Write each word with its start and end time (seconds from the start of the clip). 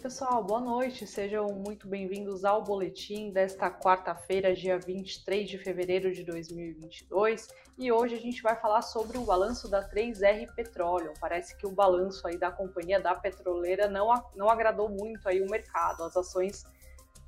pessoal, 0.00 0.42
boa 0.42 0.60
noite. 0.60 1.06
Sejam 1.06 1.46
muito 1.48 1.86
bem-vindos 1.86 2.42
ao 2.42 2.64
boletim 2.64 3.30
desta 3.30 3.70
quarta-feira, 3.70 4.54
dia 4.54 4.78
23 4.78 5.46
de 5.46 5.58
fevereiro 5.58 6.10
de 6.10 6.24
2022. 6.24 7.48
E 7.76 7.92
hoje 7.92 8.14
a 8.14 8.18
gente 8.18 8.40
vai 8.40 8.56
falar 8.56 8.80
sobre 8.80 9.18
o 9.18 9.26
balanço 9.26 9.68
da 9.68 9.86
3R 9.86 10.54
Petróleo. 10.54 11.12
Parece 11.20 11.54
que 11.54 11.66
o 11.66 11.72
balanço 11.72 12.26
aí 12.26 12.38
da 12.38 12.50
companhia 12.50 12.98
da 12.98 13.14
petroleira 13.14 13.88
não, 13.88 14.08
não 14.34 14.48
agradou 14.48 14.88
muito 14.88 15.28
aí 15.28 15.42
o 15.42 15.50
mercado. 15.50 16.02
As 16.02 16.16
ações 16.16 16.64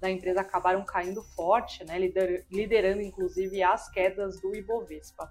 da 0.00 0.11
empresa 0.11 0.41
acabaram 0.41 0.82
caindo 0.82 1.23
forte, 1.36 1.85
né, 1.85 1.99
liderando 2.50 3.03
inclusive 3.03 3.63
as 3.63 3.91
quedas 3.91 4.41
do 4.41 4.57
Ibovespa. 4.57 5.31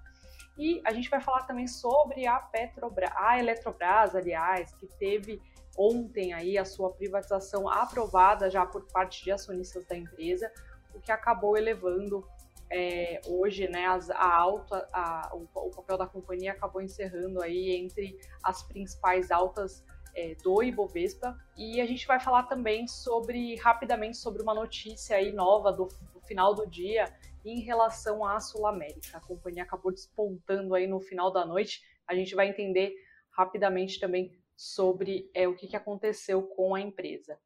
E 0.59 0.79
a 0.85 0.93
gente 0.93 1.09
vai 1.09 1.19
falar 1.19 1.47
também 1.47 1.65
sobre 1.65 2.27
a 2.27 2.37
Petrobras, 2.39 3.11
a 3.15 3.39
Eletrobras, 3.39 4.15
aliás, 4.15 4.71
que 4.75 4.85
teve 4.99 5.41
ontem 5.77 6.33
aí 6.33 6.57
a 6.57 6.65
sua 6.65 6.91
privatização 6.91 7.67
aprovada 7.67 8.49
já 8.49 8.65
por 8.65 8.85
parte 8.87 9.23
de 9.23 9.31
acionistas 9.31 9.85
da 9.85 9.95
empresa, 9.95 10.51
o 10.93 10.99
que 10.99 11.11
acabou 11.11 11.57
elevando 11.57 12.25
é, 12.69 13.19
hoje, 13.27 13.67
né, 13.67 13.85
a 13.85 14.33
alta, 14.33 14.87
a, 14.93 15.29
o, 15.33 15.47
o, 15.53 15.71
papel 15.71 15.97
da 15.97 16.07
companhia 16.07 16.53
acabou 16.53 16.81
encerrando 16.81 17.41
aí 17.41 17.71
entre 17.75 18.17
as 18.41 18.63
principais 18.63 19.29
altas 19.29 19.83
é, 20.15 20.35
do 20.35 20.63
Ibovespa. 20.63 21.37
E 21.57 21.81
a 21.81 21.85
gente 21.85 22.07
vai 22.07 22.19
falar 22.19 22.43
também 22.43 22.87
sobre, 22.87 23.55
rapidamente, 23.57 24.17
sobre 24.17 24.41
uma 24.41 24.53
notícia 24.53 25.17
aí 25.17 25.33
nova 25.33 25.71
do, 25.71 25.89
do 26.13 26.21
final 26.21 26.55
do 26.55 26.65
dia 26.65 27.13
em 27.43 27.59
relação 27.59 28.25
à 28.25 28.39
Sul 28.39 28.65
América. 28.65 29.17
A 29.17 29.21
companhia 29.21 29.63
acabou 29.63 29.91
despontando 29.91 30.73
aí 30.73 30.87
no 30.87 31.01
final 31.01 31.29
da 31.29 31.45
noite. 31.45 31.81
A 32.07 32.15
gente 32.15 32.33
vai 32.35 32.47
entender 32.47 32.93
rapidamente 33.31 33.99
também 33.99 34.31
sobre 34.55 35.29
é, 35.33 35.47
o 35.47 35.55
que, 35.55 35.67
que 35.67 35.75
aconteceu 35.75 36.43
com 36.43 36.75
a 36.75 36.81
empresa. 36.81 37.39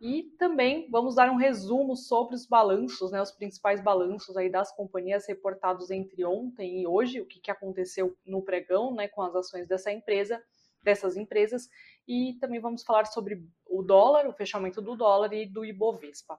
E 0.00 0.24
também 0.36 0.90
vamos 0.90 1.14
dar 1.14 1.30
um 1.30 1.36
resumo 1.36 1.94
sobre 1.94 2.34
os 2.34 2.44
balanços, 2.44 3.12
né, 3.12 3.22
os 3.22 3.30
principais 3.30 3.80
balanços 3.80 4.36
aí 4.36 4.50
das 4.50 4.74
companhias 4.74 5.28
reportados 5.28 5.92
entre 5.92 6.24
ontem 6.24 6.80
e 6.80 6.86
hoje, 6.88 7.20
o 7.20 7.26
que, 7.26 7.38
que 7.38 7.52
aconteceu 7.52 8.16
no 8.26 8.42
pregão 8.42 8.92
né, 8.92 9.06
com 9.06 9.22
as 9.22 9.32
ações 9.36 9.68
dessa 9.68 9.92
empresa, 9.92 10.42
dessas 10.82 11.16
empresas, 11.16 11.68
e 12.06 12.36
também 12.40 12.58
vamos 12.58 12.82
falar 12.82 13.04
sobre 13.06 13.46
o 13.64 13.80
dólar, 13.80 14.26
o 14.26 14.32
fechamento 14.32 14.82
do 14.82 14.96
dólar 14.96 15.32
e 15.32 15.46
do 15.46 15.64
Ibovespa. 15.64 16.36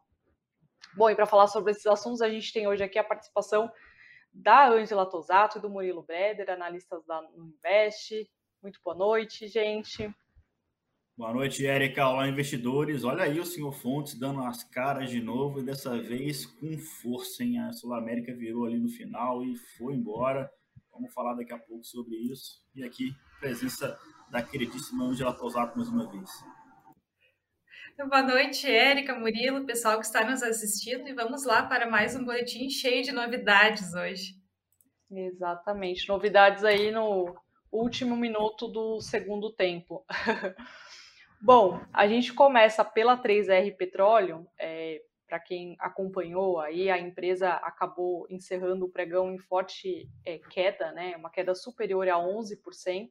Bom, 0.97 1.09
e 1.09 1.15
para 1.15 1.25
falar 1.25 1.47
sobre 1.47 1.71
esses 1.71 1.87
assuntos, 1.87 2.21
a 2.21 2.29
gente 2.29 2.51
tem 2.51 2.67
hoje 2.67 2.83
aqui 2.83 2.99
a 2.99 3.03
participação 3.03 3.71
da 4.33 4.69
Ângela 4.69 5.05
Tosato 5.05 5.57
e 5.57 5.61
do 5.61 5.69
Murilo 5.69 6.03
Breder, 6.03 6.49
analistas 6.49 7.05
da 7.05 7.23
Invest. 7.35 8.29
Muito 8.63 8.79
boa 8.81 8.95
noite, 8.95 9.45
gente. 9.49 10.09
Boa 11.17 11.33
noite, 11.33 11.67
Érica. 11.67 12.07
Olá, 12.07 12.29
investidores. 12.29 13.03
Olha 13.03 13.23
aí 13.25 13.37
o 13.37 13.45
senhor 13.45 13.73
Fontes 13.73 14.17
dando 14.17 14.41
as 14.41 14.63
caras 14.63 15.09
de 15.09 15.21
novo 15.21 15.59
e 15.59 15.65
dessa 15.65 16.01
vez 16.01 16.45
com 16.45 16.77
força, 16.77 17.43
hein? 17.43 17.59
A 17.59 17.73
Sul 17.73 17.93
América 17.93 18.33
virou 18.33 18.65
ali 18.65 18.79
no 18.79 18.87
final 18.87 19.43
e 19.43 19.57
foi 19.77 19.95
embora. 19.95 20.49
Vamos 20.93 21.13
falar 21.13 21.33
daqui 21.33 21.51
a 21.51 21.59
pouco 21.59 21.83
sobre 21.83 22.15
isso. 22.15 22.63
E 22.73 22.85
aqui, 22.85 23.13
presença 23.37 23.99
da 24.31 24.41
queridíssima 24.41 25.03
Angela 25.03 25.33
Tosato 25.33 25.75
mais 25.75 25.89
uma 25.89 26.09
vez. 26.09 26.29
Boa 27.97 28.23
noite, 28.23 28.65
Érica, 28.65 29.13
Murilo, 29.13 29.65
pessoal 29.65 29.99
que 29.99 30.05
está 30.05 30.23
nos 30.23 30.41
assistindo, 30.41 31.05
e 31.05 31.13
vamos 31.13 31.45
lá 31.45 31.63
para 31.63 31.89
mais 31.89 32.15
um 32.15 32.23
boletim 32.23 32.69
cheio 32.69 33.03
de 33.03 33.11
novidades 33.11 33.93
hoje. 33.93 34.41
Exatamente, 35.11 36.07
novidades 36.07 36.63
aí 36.63 36.91
no 36.91 37.42
último 37.77 38.15
minuto 38.15 38.67
do 38.67 39.01
segundo 39.01 39.51
tempo. 39.51 40.05
Bom, 41.41 41.81
a 41.91 42.07
gente 42.07 42.33
começa 42.33 42.85
pela 42.85 43.21
3R 43.21 43.75
Petróleo. 43.75 44.47
É, 44.57 45.01
Para 45.27 45.39
quem 45.39 45.75
acompanhou 45.79 46.59
aí, 46.59 46.89
a 46.89 46.99
empresa 46.99 47.49
acabou 47.49 48.25
encerrando 48.29 48.85
o 48.85 48.89
pregão 48.89 49.33
em 49.33 49.39
forte 49.39 50.09
é, 50.25 50.37
queda, 50.37 50.91
né? 50.91 51.15
Uma 51.17 51.29
queda 51.29 51.55
superior 51.55 52.07
a 52.07 52.15
11%. 52.15 53.09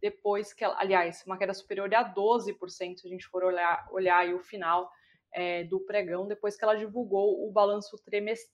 Depois 0.00 0.52
que, 0.52 0.64
aliás, 0.64 1.24
uma 1.26 1.38
queda 1.38 1.54
superior 1.54 1.92
a 1.94 2.14
12%, 2.14 2.98
se 2.98 3.06
a 3.06 3.10
gente 3.10 3.26
for 3.26 3.42
olhar, 3.42 3.88
olhar 3.90 4.18
aí 4.18 4.34
o 4.34 4.40
final 4.40 4.90
é, 5.32 5.64
do 5.64 5.80
pregão, 5.80 6.26
depois 6.26 6.56
que 6.56 6.64
ela 6.64 6.76
divulgou 6.76 7.46
o 7.46 7.50
balanço 7.50 7.96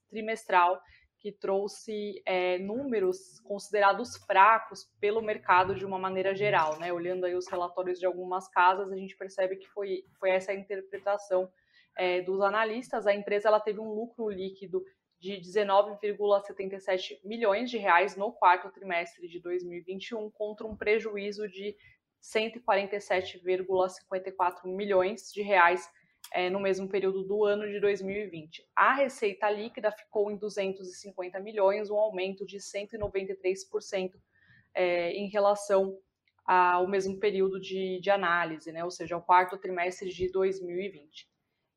trimestral 0.08 0.80
que 1.22 1.30
trouxe 1.30 2.20
é, 2.26 2.58
números 2.58 3.38
considerados 3.44 4.16
fracos 4.26 4.90
pelo 5.00 5.22
mercado 5.22 5.72
de 5.72 5.86
uma 5.86 5.96
maneira 5.96 6.34
geral, 6.34 6.80
né? 6.80 6.92
Olhando 6.92 7.24
aí 7.24 7.36
os 7.36 7.46
relatórios 7.46 8.00
de 8.00 8.06
algumas 8.06 8.48
casas, 8.48 8.90
a 8.90 8.96
gente 8.96 9.16
percebe 9.16 9.54
que 9.54 9.68
foi, 9.68 10.04
foi 10.18 10.30
essa 10.30 10.50
a 10.50 10.56
interpretação 10.56 11.48
é, 11.96 12.20
dos 12.22 12.40
analistas. 12.40 13.06
A 13.06 13.14
empresa 13.14 13.46
ela 13.46 13.60
teve 13.60 13.78
um 13.78 13.94
lucro 13.94 14.28
líquido 14.28 14.84
de 15.20 15.40
19,77 15.40 17.20
milhões 17.22 17.70
de 17.70 17.78
reais 17.78 18.16
no 18.16 18.32
quarto 18.32 18.68
trimestre 18.72 19.28
de 19.28 19.38
2021, 19.38 20.28
contra 20.32 20.66
um 20.66 20.76
prejuízo 20.76 21.48
de 21.48 21.76
147,54 22.20 24.64
milhões 24.64 25.32
de 25.32 25.40
reais 25.40 25.88
é, 26.32 26.48
no 26.48 26.58
mesmo 26.58 26.88
período 26.88 27.22
do 27.22 27.44
ano 27.44 27.66
de 27.68 27.78
2020. 27.78 28.66
A 28.74 28.94
receita 28.94 29.50
líquida 29.50 29.92
ficou 29.92 30.30
em 30.30 30.36
250 30.36 31.38
milhões, 31.40 31.90
um 31.90 31.96
aumento 31.96 32.46
de 32.46 32.58
193% 32.58 34.12
é, 34.74 35.12
em 35.12 35.28
relação 35.28 35.98
ao 36.44 36.88
mesmo 36.88 37.18
período 37.18 37.60
de, 37.60 38.00
de 38.00 38.10
análise, 38.10 38.72
né? 38.72 38.82
ou 38.84 38.90
seja, 38.90 39.14
ao 39.14 39.22
quarto 39.22 39.56
trimestre 39.58 40.08
de 40.08 40.30
2020. 40.30 41.28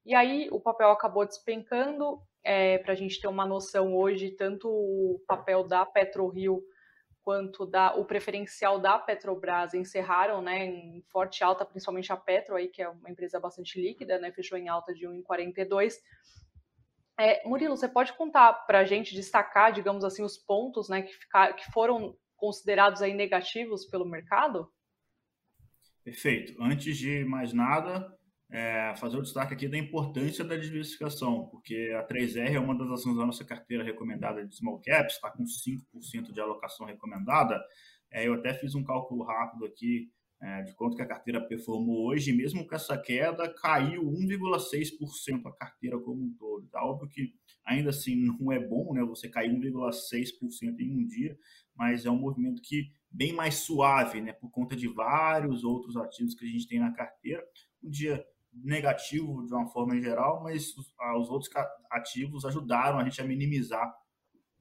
E 0.06 0.16
aí 0.16 0.48
o 0.52 0.60
papel 0.60 0.90
acabou 0.90 1.26
despencando, 1.26 2.20
é, 2.44 2.78
para 2.78 2.94
a 2.94 2.96
gente 2.96 3.20
ter 3.20 3.28
uma 3.28 3.46
noção 3.46 3.96
hoje, 3.96 4.32
tanto 4.32 4.68
o 4.70 5.20
papel 5.28 5.68
da 5.68 5.86
PetroRio 5.86 6.64
quanto 7.26 7.66
da, 7.66 7.96
o 7.96 8.06
preferencial 8.06 8.80
da 8.80 9.00
Petrobras 9.00 9.74
encerraram 9.74 10.44
né, 10.44 10.64
em 10.64 11.04
forte 11.10 11.44
alta, 11.44 11.66
principalmente 11.66 12.14
a 12.14 12.16
Petro, 12.16 12.56
aí, 12.56 12.68
que 12.68 12.84
é 12.84 12.88
uma 12.88 13.10
empresa 13.10 13.40
bastante 13.40 13.82
líquida, 13.82 14.20
né, 14.20 14.32
fechou 14.32 14.56
em 14.56 14.70
alta 14.70 14.94
de 14.94 15.08
1,42. 15.08 15.96
É, 17.18 17.48
Murilo, 17.48 17.76
você 17.76 17.88
pode 17.88 18.14
contar 18.14 18.54
para 18.68 18.80
a 18.80 18.84
gente, 18.84 19.16
destacar, 19.16 19.74
digamos 19.74 20.04
assim, 20.04 20.22
os 20.22 20.38
pontos 20.38 20.88
né, 20.88 21.02
que, 21.02 21.14
ficar, 21.14 21.54
que 21.54 21.66
foram 21.72 22.16
considerados 22.38 23.02
aí 23.02 23.16
negativos 23.16 23.86
pelo 23.86 24.06
mercado? 24.06 24.72
Perfeito. 26.04 26.56
Antes 26.62 26.96
de 26.96 27.26
mais 27.26 27.52
nada, 27.54 28.16
é, 28.52 28.94
fazer 28.98 29.18
o 29.18 29.22
destaque 29.22 29.54
aqui 29.54 29.68
da 29.68 29.78
importância 29.78 30.44
da 30.44 30.56
diversificação, 30.56 31.48
porque 31.48 31.94
a 31.98 32.08
3R 32.08 32.54
é 32.54 32.60
uma 32.60 32.78
das 32.78 32.90
ações 32.90 33.18
da 33.18 33.26
nossa 33.26 33.44
carteira 33.44 33.84
recomendada 33.84 34.46
de 34.46 34.56
small 34.56 34.80
caps, 34.82 35.16
está 35.16 35.32
com 35.32 35.44
5% 35.44 36.32
de 36.32 36.40
alocação 36.40 36.86
recomendada. 36.86 37.60
É, 38.12 38.28
eu 38.28 38.36
até 38.36 38.54
fiz 38.54 38.76
um 38.76 38.84
cálculo 38.84 39.24
rápido 39.24 39.66
aqui 39.66 40.10
é, 40.42 40.62
de 40.62 40.76
quanto 40.76 40.96
que 40.96 41.02
a 41.02 41.08
carteira 41.08 41.42
performou 41.42 42.08
hoje, 42.08 42.32
mesmo 42.32 42.68
com 42.68 42.76
essa 42.76 42.98
queda, 42.98 43.52
caiu 43.54 44.04
1,6% 44.04 45.46
a 45.46 45.52
carteira 45.54 46.00
como 46.00 46.24
um 46.24 46.34
todo. 46.38 46.68
Tá? 46.68 46.84
Óbvio 46.84 47.10
que 47.10 47.34
ainda 47.66 47.90
assim 47.90 48.16
não 48.40 48.52
é 48.52 48.60
bom 48.60 48.94
né, 48.94 49.04
você 49.04 49.28
cair 49.28 49.50
1,6% 49.52 50.80
em 50.80 51.04
um 51.04 51.06
dia, 51.06 51.38
mas 51.76 52.06
é 52.06 52.12
um 52.12 52.20
movimento 52.20 52.62
que 52.62 52.92
bem 53.10 53.34
mais 53.34 53.56
suave, 53.56 54.22
né, 54.22 54.34
por 54.34 54.52
conta 54.52 54.76
de 54.76 54.88
vários 54.88 55.64
outros 55.64 55.96
ativos 55.98 56.36
que 56.36 56.46
a 56.46 56.50
gente 56.50 56.68
tem 56.68 56.80
na 56.80 56.94
carteira. 56.94 57.44
Um 57.84 57.90
dia 57.90 58.24
negativo 58.64 59.46
de 59.46 59.54
uma 59.54 59.68
forma 59.68 60.00
geral, 60.00 60.42
mas 60.44 60.76
os, 60.78 60.94
ah, 61.00 61.18
os 61.18 61.30
outros 61.30 61.52
ativos 61.92 62.46
ajudaram 62.46 63.00
a 63.00 63.04
gente 63.04 63.22
a 63.22 63.26
minimizar 63.26 63.94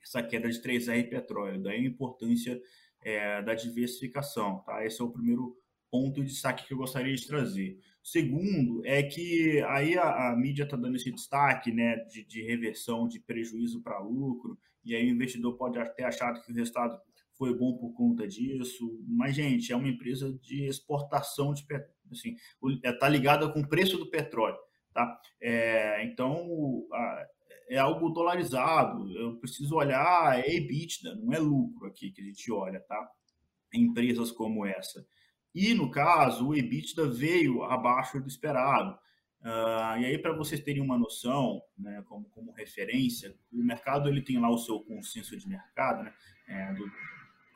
essa 0.03 0.23
queda 0.23 0.49
de 0.49 0.61
3R 0.61 1.09
petróleo. 1.09 1.63
Daí 1.63 1.79
a 1.79 1.89
importância 1.89 2.61
é, 3.03 3.43
da 3.43 3.55
diversificação. 3.55 4.63
Tá? 4.65 4.85
Esse 4.85 5.01
é 5.01 5.05
o 5.05 5.11
primeiro 5.11 5.57
ponto 5.91 6.23
de 6.23 6.31
destaque 6.31 6.67
que 6.67 6.75
eu 6.75 6.79
gostaria 6.79 7.15
de 7.15 7.27
trazer. 7.27 7.79
Segundo, 8.03 8.85
é 8.85 9.03
que 9.03 9.63
aí 9.69 9.97
a, 9.97 10.31
a 10.33 10.37
mídia 10.37 10.65
está 10.65 10.77
dando 10.77 10.97
esse 10.97 11.11
destaque 11.11 11.73
né, 11.73 11.97
de, 12.07 12.25
de 12.25 12.43
reversão 12.43 13.09
de 13.09 13.21
prejuízo 13.21 13.81
para 13.83 13.99
lucro, 14.01 14.59
e 14.85 14.95
aí 14.95 15.07
o 15.07 15.15
investidor 15.15 15.57
pode 15.57 15.79
ter 15.95 16.05
achado 16.05 16.43
que 16.43 16.53
o 16.53 16.55
resultado 16.55 16.99
foi 17.39 17.57
bom 17.57 17.77
por 17.77 17.93
conta 17.95 18.27
disso. 18.27 19.01
Mas, 19.07 19.35
gente, 19.35 19.73
é 19.73 19.77
uma 19.77 19.89
empresa 19.89 20.33
de 20.43 20.65
exportação 20.67 21.55
de 21.55 21.65
petróleo. 21.65 21.94
Assim, 22.11 22.37
está 22.85 23.07
é, 23.07 23.11
ligada 23.11 23.49
com 23.49 23.61
o 23.61 23.69
preço 23.69 23.99
do 23.99 24.11
petróleo. 24.11 24.57
Tá? 24.93 25.21
É, 25.41 26.05
então, 26.05 26.87
a, 26.93 27.27
é 27.69 27.79
algo 27.79 28.11
dolarizado. 28.11 29.11
Eu 29.17 29.37
preciso 29.37 29.77
olhar 29.77 30.39
é 30.39 30.55
EBITDA, 30.57 31.17
não 31.17 31.33
é 31.33 31.39
lucro 31.39 31.87
aqui 31.87 32.11
que 32.11 32.21
a 32.21 32.25
gente 32.25 32.51
olha, 32.53 32.81
tá? 32.81 33.11
Em 33.73 33.83
empresas 33.83 34.31
como 34.31 34.65
essa. 34.65 35.05
E, 35.55 35.73
no 35.73 35.91
caso, 35.91 36.49
o 36.49 36.55
EBITDA 36.55 37.09
veio 37.09 37.63
abaixo 37.63 38.21
do 38.21 38.29
esperado. 38.29 38.99
Uh, 39.41 40.01
e 40.01 40.07
aí, 40.07 40.19
para 40.19 40.33
vocês 40.33 40.61
terem 40.61 40.83
uma 40.83 40.99
noção, 40.99 41.61
né, 41.79 42.03
como, 42.09 42.25
como 42.31 42.53
referência, 42.53 43.35
o 43.53 43.63
mercado 43.63 44.09
ele 44.09 44.23
tem 44.23 44.41
lá 44.41 44.51
o 44.51 44.59
seu 44.59 44.81
consenso 44.81 45.37
de 45.37 45.47
mercado, 45.47 46.03
né, 46.03 46.15
é, 46.49 46.73
do, 46.73 46.91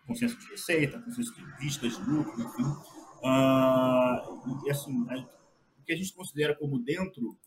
consenso 0.06 0.38
de 0.38 0.46
receita, 0.48 1.00
consenso 1.00 1.34
de 1.34 1.44
vistas 1.58 1.96
de 1.96 2.10
lucro, 2.10 2.40
enfim. 2.40 2.97
Uh, 3.18 4.66
e 4.66 4.70
assim, 4.70 5.06
que 5.88 5.92
a 5.92 5.96
gente 5.96 6.12
considera 6.12 6.54
como 6.54 6.78
dentro 6.78 7.38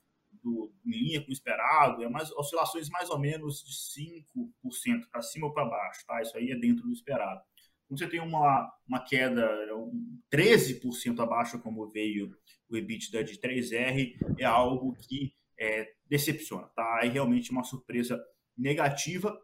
do, 0.44 0.74
em 0.86 0.92
linha 0.92 1.22
com 1.22 1.30
o 1.30 1.34
esperado, 1.34 2.04
é 2.04 2.10
mais, 2.10 2.32
oscilações 2.32 2.90
mais 2.90 3.10
ou 3.10 3.20
menos 3.20 3.64
de 3.64 3.72
5% 3.72 5.10
para 5.12 5.22
cima 5.22 5.48
ou 5.48 5.54
para 5.54 5.66
baixo, 5.66 6.06
tá? 6.08 6.22
Isso 6.22 6.36
aí 6.36 6.52
é 6.52 6.56
dentro 6.56 6.84
do 6.84 6.92
esperado. 6.92 7.42
Quando 7.88 8.00
você 8.00 8.08
tem 8.08 8.20
uma, 8.20 8.74
uma 8.88 9.00
queda 9.04 9.48
13% 10.34 11.20
abaixo, 11.20 11.60
como 11.60 11.88
veio 11.90 12.36
o 12.70 12.78
EBITDA 12.78 13.24
de 13.24 13.38
3R, 13.38 14.16
é 14.40 14.46
algo 14.46 14.94
que 14.94 15.34
é, 15.60 15.94
decepciona, 16.08 16.68
tá? 16.76 17.00
Aí 17.02 17.10
realmente 17.10 17.52
uma 17.52 17.64
surpresa 17.64 18.20
negativa 18.58 19.38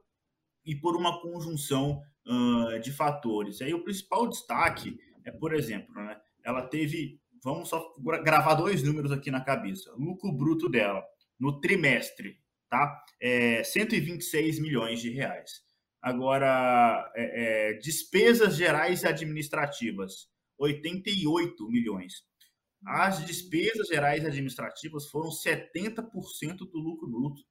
e 0.65 0.75
por 0.75 0.95
uma 0.95 1.21
conjunção 1.21 2.01
uh, 2.25 2.79
de 2.79 2.91
fatores. 2.91 3.61
Aí 3.61 3.73
o 3.73 3.83
principal 3.83 4.27
destaque 4.27 4.97
é, 5.27 5.31
por 5.31 5.53
exemplo, 5.53 5.93
né, 5.93 6.19
ela 6.43 6.61
teve 6.61 7.19
vamos 7.43 7.69
só 7.69 7.93
gravar 8.23 8.55
dois 8.55 8.83
números 8.83 9.11
aqui 9.11 9.31
na 9.31 9.41
cabeça. 9.41 9.91
Lucro 9.97 10.31
bruto 10.31 10.69
dela 10.69 11.03
no 11.39 11.59
trimestre, 11.59 12.39
tá? 12.69 13.03
É 13.21 13.63
126 13.63 14.59
milhões 14.59 15.01
de 15.01 15.09
reais. 15.09 15.61
Agora, 16.01 17.11
é, 17.15 17.71
é, 17.71 17.73
despesas 17.73 18.55
gerais 18.55 19.03
e 19.03 19.07
administrativas, 19.07 20.29
88 20.57 21.69
milhões. 21.69 22.13
As 22.85 23.25
despesas 23.25 23.87
gerais 23.87 24.23
e 24.23 24.27
administrativas 24.27 25.07
foram 25.09 25.29
70% 25.29 26.57
do 26.57 26.79
lucro 26.79 27.09
bruto. 27.09 27.41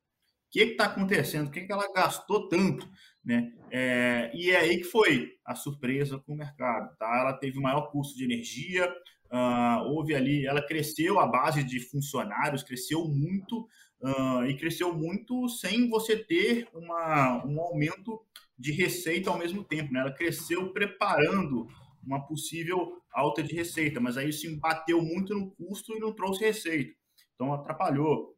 O 0.46 0.50
que 0.50 0.60
está 0.60 0.86
acontecendo? 0.86 1.48
O 1.48 1.50
que, 1.50 1.62
que 1.62 1.72
ela 1.72 1.92
gastou 1.92 2.48
tanto? 2.48 2.88
Né? 3.24 3.52
É, 3.70 4.30
e 4.34 4.50
é 4.50 4.58
aí 4.58 4.78
que 4.78 4.84
foi 4.84 5.32
a 5.44 5.54
surpresa 5.54 6.18
com 6.18 6.34
o 6.34 6.36
mercado. 6.36 6.96
Tá? 6.96 7.18
Ela 7.20 7.32
teve 7.32 7.58
o 7.58 7.62
maior 7.62 7.90
custo 7.90 8.16
de 8.16 8.24
energia, 8.24 8.90
Uh, 9.30 9.82
houve 9.88 10.14
ali, 10.14 10.46
ela 10.46 10.64
cresceu 10.64 11.18
a 11.18 11.26
base 11.26 11.64
de 11.64 11.80
funcionários, 11.80 12.62
cresceu 12.62 13.06
muito 13.08 13.68
uh, 14.00 14.44
e 14.46 14.56
cresceu 14.56 14.94
muito 14.94 15.48
sem 15.48 15.88
você 15.88 16.16
ter 16.16 16.68
uma, 16.72 17.44
um 17.44 17.60
aumento 17.60 18.20
de 18.58 18.72
receita 18.72 19.30
ao 19.30 19.38
mesmo 19.38 19.64
tempo. 19.64 19.92
Né? 19.92 20.00
Ela 20.00 20.12
cresceu 20.12 20.72
preparando 20.72 21.66
uma 22.04 22.24
possível 22.24 23.02
alta 23.12 23.42
de 23.42 23.54
receita, 23.54 24.00
mas 24.00 24.16
aí 24.16 24.32
se 24.32 24.48
bateu 24.56 25.02
muito 25.02 25.34
no 25.34 25.50
custo 25.50 25.96
e 25.96 25.98
não 25.98 26.12
trouxe 26.12 26.44
receita. 26.44 26.94
Então 27.34 27.52
atrapalhou. 27.52 28.35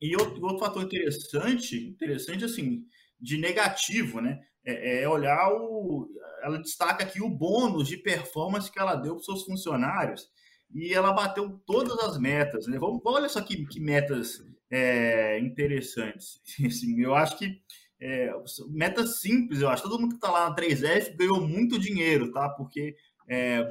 E 0.00 0.16
outro, 0.16 0.42
outro 0.42 0.58
fator 0.58 0.82
interessante, 0.82 1.76
interessante 1.76 2.44
assim, 2.44 2.84
de 3.20 3.36
negativo, 3.36 4.20
né? 4.20 4.40
É, 4.64 5.02
é 5.02 5.08
olhar 5.08 5.50
o, 5.52 6.08
ela 6.42 6.58
destaca 6.58 7.04
aqui 7.04 7.22
o 7.22 7.30
bônus 7.30 7.88
de 7.88 7.96
performance 7.96 8.70
que 8.70 8.78
ela 8.78 8.94
deu 8.94 9.14
para 9.14 9.20
os 9.20 9.24
seus 9.24 9.44
funcionários 9.44 10.28
e 10.74 10.92
ela 10.94 11.12
bateu 11.12 11.60
todas 11.66 11.98
as 11.98 12.18
metas. 12.18 12.66
Né? 12.66 12.78
Vamos, 12.78 13.00
olha 13.04 13.28
só 13.28 13.40
que, 13.40 13.66
que 13.66 13.80
metas 13.80 14.42
é, 14.70 15.38
interessantes. 15.38 16.40
Assim, 16.64 17.00
eu 17.00 17.14
acho 17.14 17.38
que 17.38 17.60
é, 18.00 18.32
metas 18.68 19.20
simples, 19.20 19.60
eu 19.60 19.68
acho. 19.68 19.82
Todo 19.82 19.98
mundo 20.00 20.10
que 20.10 20.16
está 20.16 20.30
lá 20.30 20.48
na 20.48 20.56
3F 20.56 21.16
ganhou 21.16 21.40
muito 21.40 21.78
dinheiro, 21.78 22.32
tá? 22.32 22.48
Porque 22.48 22.96
é, 23.28 23.62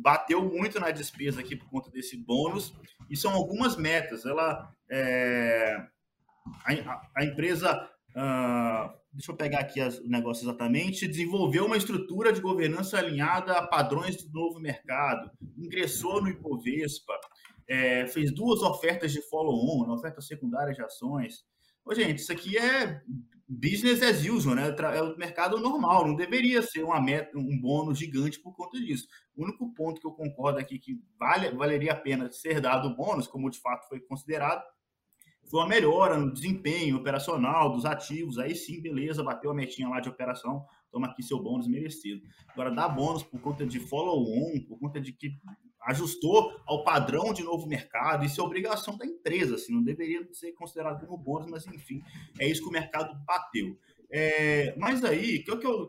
bateu 0.00 0.42
muito 0.42 0.80
na 0.80 0.90
despesa 0.90 1.40
aqui 1.40 1.56
por 1.56 1.68
conta 1.68 1.90
desse 1.90 2.16
bônus. 2.16 2.74
E 3.10 3.16
são 3.16 3.32
algumas 3.32 3.76
metas. 3.76 4.24
Ela, 4.24 4.72
é, 4.90 5.76
a, 6.64 7.10
a, 7.16 7.24
empresa 7.24 7.90
uh, 8.10 9.02
deixa 9.12 9.30
eu 9.30 9.36
pegar 9.36 9.60
aqui 9.60 9.80
o 9.80 10.08
negócio 10.08 10.44
exatamente, 10.44 11.06
desenvolveu 11.06 11.66
uma 11.66 11.76
estrutura 11.76 12.32
de 12.32 12.40
governança 12.40 12.98
alinhada 12.98 13.52
a 13.52 13.66
padrões 13.66 14.16
do 14.16 14.32
novo 14.32 14.58
mercado, 14.58 15.30
ingressou 15.56 16.22
no 16.22 16.30
Ibovespa, 16.30 17.12
é, 17.68 18.06
fez 18.06 18.32
duas 18.34 18.62
ofertas 18.62 19.12
de 19.12 19.20
follow-on, 19.28 19.92
oferta 19.92 20.20
secundária 20.20 20.72
de 20.72 20.82
ações. 20.82 21.44
Ô, 21.84 21.94
gente, 21.94 22.18
isso 22.18 22.32
aqui 22.32 22.56
é 22.56 23.02
business 23.48 24.02
as 24.02 24.24
usual, 24.24 24.54
né? 24.54 24.74
É 24.94 25.02
o 25.02 25.16
mercado 25.16 25.58
normal, 25.58 26.06
não 26.06 26.14
deveria 26.14 26.62
ser 26.62 26.82
uma 26.82 27.00
meta, 27.00 27.36
um 27.36 27.58
bônus 27.60 27.98
gigante 27.98 28.40
por 28.40 28.54
conta 28.54 28.78
disso. 28.78 29.06
O 29.36 29.44
único 29.44 29.72
ponto 29.74 30.00
que 30.00 30.06
eu 30.06 30.12
concordo 30.12 30.58
aqui 30.58 30.78
que 30.78 31.00
vale, 31.18 31.50
valeria 31.50 31.92
a 31.92 31.96
pena 31.96 32.30
ser 32.30 32.60
dado 32.60 32.88
o 32.88 32.96
bônus, 32.96 33.26
como 33.26 33.50
de 33.50 33.60
fato 33.60 33.88
foi 33.88 34.00
considerado, 34.00 34.62
foi 35.50 35.60
uma 35.60 35.68
melhora 35.68 36.16
no 36.16 36.32
desempenho 36.32 36.96
operacional 36.96 37.70
dos 37.72 37.84
ativos, 37.84 38.38
aí 38.38 38.54
sim, 38.54 38.80
beleza, 38.80 39.22
bateu 39.22 39.50
a 39.50 39.54
metinha 39.54 39.88
lá 39.88 40.00
de 40.00 40.08
operação, 40.08 40.64
toma 40.90 41.08
aqui 41.08 41.22
seu 41.22 41.42
bônus 41.42 41.68
merecido. 41.68 42.22
Agora, 42.48 42.70
dar 42.70 42.88
bônus 42.88 43.22
por 43.22 43.40
conta 43.40 43.66
de 43.66 43.78
follow-on, 43.80 44.60
por 44.66 44.78
conta 44.78 45.00
de 45.00 45.12
que 45.12 45.38
ajustou 45.86 46.52
ao 46.66 46.84
padrão 46.84 47.32
de 47.32 47.42
novo 47.42 47.66
mercado, 47.66 48.24
isso 48.24 48.40
é 48.40 48.44
obrigação 48.44 48.96
da 48.96 49.06
empresa, 49.06 49.56
assim, 49.56 49.72
não 49.72 49.82
deveria 49.82 50.26
ser 50.32 50.52
considerado 50.52 51.04
como 51.06 51.22
bônus, 51.22 51.50
mas 51.50 51.66
enfim, 51.66 52.02
é 52.38 52.48
isso 52.48 52.62
que 52.62 52.68
o 52.68 52.72
mercado 52.72 53.14
bateu. 53.24 53.78
É, 54.10 54.74
mas 54.76 55.04
aí, 55.04 55.42
que 55.42 55.50
é 55.50 55.54
o 55.54 55.58
que 55.58 55.66
eu. 55.66 55.88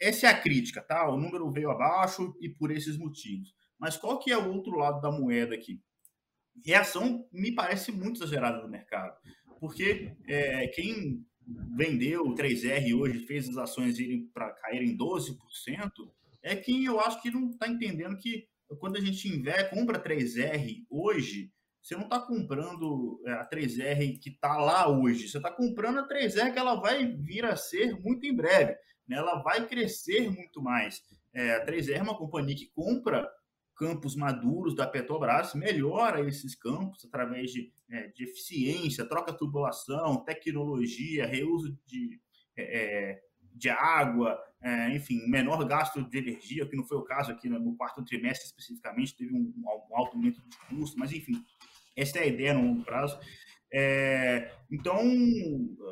Essa 0.00 0.28
é 0.28 0.30
a 0.30 0.40
crítica, 0.40 0.80
tá? 0.80 1.08
O 1.10 1.18
número 1.18 1.50
veio 1.50 1.70
abaixo 1.70 2.34
e 2.40 2.48
por 2.48 2.70
esses 2.70 2.96
motivos. 2.96 3.54
Mas 3.78 3.96
qual 3.98 4.18
que 4.18 4.32
é 4.32 4.38
o 4.38 4.50
outro 4.50 4.76
lado 4.76 5.00
da 5.00 5.10
moeda 5.10 5.54
aqui? 5.54 5.80
reação 6.64 7.26
me 7.32 7.52
parece 7.52 7.92
muito 7.92 8.18
exagerada 8.18 8.62
no 8.62 8.68
mercado, 8.68 9.16
porque 9.58 10.12
é, 10.26 10.66
quem 10.68 11.24
vendeu 11.76 12.26
o 12.26 12.34
3R 12.34 12.94
hoje, 12.94 13.26
fez 13.26 13.48
as 13.48 13.56
ações 13.56 13.98
irem 13.98 14.26
para 14.32 14.52
cair 14.52 14.82
em 14.82 14.96
12%, 14.96 15.36
é 16.42 16.56
quem 16.56 16.84
eu 16.84 17.00
acho 17.00 17.20
que 17.20 17.30
não 17.30 17.50
está 17.50 17.68
entendendo 17.68 18.16
que 18.16 18.48
quando 18.78 18.96
a 18.96 19.00
gente 19.00 19.28
investe, 19.28 19.74
compra 19.74 20.02
3R 20.02 20.84
hoje, 20.88 21.50
você 21.82 21.94
não 21.96 22.04
está 22.04 22.20
comprando 22.20 23.20
é, 23.26 23.32
a 23.32 23.48
3R 23.48 24.18
que 24.20 24.30
está 24.30 24.56
lá 24.58 24.88
hoje, 24.88 25.28
você 25.28 25.38
está 25.38 25.50
comprando 25.50 25.98
a 25.98 26.08
3R 26.08 26.52
que 26.52 26.58
ela 26.58 26.74
vai 26.74 27.06
vir 27.06 27.44
a 27.44 27.56
ser 27.56 27.98
muito 28.00 28.26
em 28.26 28.34
breve, 28.34 28.76
né? 29.08 29.16
ela 29.16 29.42
vai 29.42 29.66
crescer 29.66 30.30
muito 30.30 30.62
mais. 30.62 31.02
É, 31.32 31.54
a 31.54 31.66
3R 31.66 31.98
é 31.98 32.02
uma 32.02 32.16
companhia 32.16 32.54
que 32.54 32.70
compra 32.74 33.28
campos 33.80 34.14
maduros 34.14 34.76
da 34.76 34.86
Petrobras, 34.86 35.54
melhora 35.54 36.20
esses 36.28 36.54
campos 36.54 37.02
através 37.06 37.50
de, 37.50 37.72
é, 37.90 38.08
de 38.08 38.24
eficiência, 38.24 39.06
troca 39.06 39.32
tubulação, 39.32 40.22
tecnologia, 40.22 41.26
reuso 41.26 41.74
de, 41.86 42.20
é, 42.54 42.62
é, 42.62 43.22
de 43.54 43.68
água, 43.68 44.38
é, 44.62 44.94
enfim, 44.94 45.26
menor 45.28 45.64
gasto 45.64 46.02
de 46.02 46.18
energia, 46.18 46.66
que 46.66 46.76
não 46.76 46.84
foi 46.84 46.98
o 46.98 47.02
caso 47.02 47.32
aqui 47.32 47.48
no 47.48 47.76
quarto 47.76 48.04
trimestre 48.04 48.46
especificamente, 48.46 49.16
teve 49.16 49.34
um, 49.34 49.52
um 49.56 49.96
alto 49.96 50.16
aumento 50.16 50.42
de 50.42 50.56
custo, 50.76 50.98
mas 50.98 51.12
enfim, 51.12 51.42
essa 51.96 52.18
é 52.18 52.22
a 52.22 52.26
ideia 52.26 52.54
no 52.54 52.62
longo 52.62 52.84
prazo. 52.84 53.18
É, 53.72 54.50
então, 54.70 54.98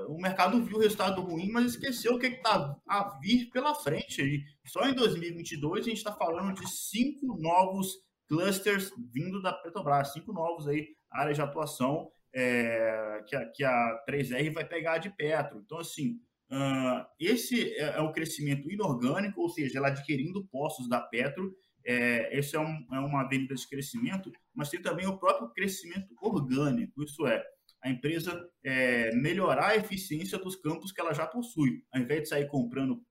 o 0.08 0.20
mercado 0.20 0.62
viu 0.64 0.78
o 0.78 0.80
resultado 0.80 1.22
ruim, 1.22 1.50
mas 1.50 1.66
esqueceu 1.66 2.14
o 2.14 2.18
que 2.18 2.26
está 2.26 2.76
a 2.88 3.18
vir 3.20 3.48
pela 3.50 3.74
frente. 3.74 4.20
Aí. 4.20 4.42
Só 4.66 4.88
em 4.88 4.94
2022 4.94 5.86
a 5.86 5.88
gente 5.88 5.98
está 5.98 6.12
falando 6.12 6.54
de 6.54 6.68
cinco 6.68 7.40
novos 7.40 7.94
clusters 8.26 8.92
vindo 9.12 9.40
da 9.40 9.52
Petrobras, 9.52 10.12
cinco 10.12 10.32
novos 10.32 10.68
aí 10.68 10.88
áreas 11.10 11.36
de 11.36 11.42
atuação 11.42 12.10
é, 12.34 13.22
que, 13.26 13.34
a, 13.34 13.46
que 13.46 13.64
a 13.64 14.04
3R 14.08 14.52
vai 14.52 14.64
pegar 14.64 14.98
de 14.98 15.10
Petro. 15.10 15.62
Então, 15.64 15.78
assim, 15.78 16.20
uh, 16.50 17.06
esse 17.18 17.74
é, 17.74 17.96
é 17.96 18.00
o 18.00 18.12
crescimento 18.12 18.70
inorgânico, 18.70 19.40
ou 19.40 19.48
seja, 19.48 19.78
ela 19.78 19.88
adquirindo 19.88 20.46
postos 20.46 20.88
da 20.88 21.00
Petro. 21.00 21.54
É, 21.84 22.36
esse 22.38 22.54
é, 22.54 22.60
um, 22.60 22.86
é 22.92 22.98
uma 23.00 23.22
avenida 23.22 23.54
de 23.54 23.66
crescimento, 23.66 24.30
mas 24.54 24.68
tem 24.68 24.82
também 24.82 25.06
o 25.06 25.18
próprio 25.18 25.48
crescimento 25.52 26.14
orgânico, 26.20 27.02
isso 27.02 27.26
é, 27.26 27.42
a 27.82 27.88
empresa 27.88 28.46
é, 28.64 29.14
melhorar 29.14 29.68
a 29.68 29.76
eficiência 29.76 30.38
dos 30.38 30.56
campos 30.56 30.92
que 30.92 31.00
ela 31.00 31.14
já 31.14 31.26
possui. 31.26 31.84
Ao 31.92 32.00
invés 32.00 32.22
de 32.22 32.28
sair 32.28 32.48
comprando 32.48 33.02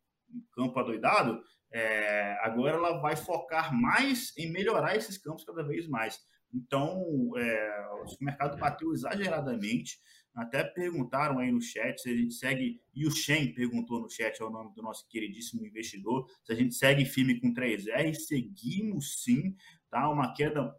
campo 0.53 0.77
adoidado, 0.77 1.41
é, 1.71 2.37
agora 2.41 2.75
ela 2.75 2.99
vai 2.99 3.15
focar 3.15 3.73
mais 3.73 4.35
em 4.37 4.51
melhorar 4.51 4.95
esses 4.95 5.17
campos 5.17 5.43
cada 5.43 5.63
vez 5.63 5.87
mais. 5.87 6.19
Então, 6.53 7.01
é, 7.37 7.87
o 7.91 8.23
mercado 8.25 8.57
bateu 8.57 8.91
exageradamente. 8.91 9.99
Até 10.37 10.63
perguntaram 10.63 11.39
aí 11.39 11.51
no 11.51 11.59
chat 11.59 11.99
se 11.99 12.11
a 12.11 12.15
gente 12.15 12.35
segue. 12.35 12.79
E 12.93 13.07
o 13.07 13.11
Shen 13.11 13.53
perguntou 13.55 13.99
no 13.99 14.09
chat, 14.09 14.39
é 14.39 14.45
o 14.45 14.51
nome 14.51 14.71
do 14.75 14.83
nosso 14.83 15.07
queridíssimo 15.09 15.65
investidor, 15.65 16.29
se 16.43 16.53
a 16.53 16.55
gente 16.55 16.75
segue 16.75 17.05
firme 17.05 17.39
com 17.41 17.51
3R. 17.51 18.13
Seguimos 18.13 19.23
sim, 19.23 19.55
tá? 19.89 20.07
Uma 20.07 20.33
queda. 20.35 20.75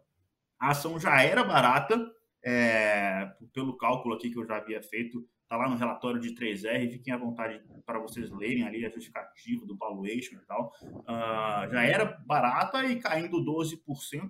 A 0.57 0.69
ação 0.69 0.97
já 0.97 1.21
era 1.21 1.43
barata, 1.43 2.09
é, 2.41 3.29
pelo 3.53 3.77
cálculo 3.77 4.15
aqui 4.15 4.29
que 4.29 4.39
eu 4.39 4.45
já 4.45 4.57
havia 4.57 4.81
feito, 4.81 5.27
está 5.49 5.57
lá 5.57 5.67
no 5.67 5.75
relatório 5.75 6.21
de 6.21 6.35
3R, 6.35 6.91
fiquem 6.91 7.11
à 7.11 7.17
vontade 7.17 7.59
para 7.83 7.97
vocês 7.97 8.29
lerem 8.29 8.67
ali 8.67 8.85
a 8.85 8.89
justificativa 8.89 9.65
do 9.65 9.75
valuation 9.75 10.35
e 10.35 10.45
tal. 10.45 10.71
Uh, 10.83 11.71
já 11.71 11.83
era 11.83 12.05
barata 12.05 12.85
e 12.85 12.99
caindo 12.99 13.43
12% 13.43 13.79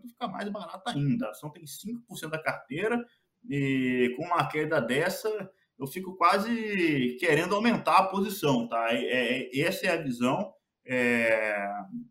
fica 0.08 0.28
mais 0.30 0.48
barata 0.48 0.92
ainda. 0.92 1.28
A 1.28 1.32
ação 1.32 1.50
tem 1.50 1.66
5% 1.66 2.30
da 2.30 2.42
carteira 2.42 3.06
e 3.48 4.14
com 4.18 4.26
uma 4.26 4.48
queda 4.48 4.82
dessa 4.82 5.30
eu 5.80 5.88
fico 5.88 6.16
quase 6.18 7.16
querendo 7.20 7.56
aumentar 7.56 7.98
a 7.98 8.08
posição, 8.08 8.68
tá? 8.68 8.90
É, 8.92 9.48
é, 9.48 9.60
essa 9.62 9.88
é 9.88 9.92
a 9.92 10.02
visão 10.02 10.54
é, 10.86 11.66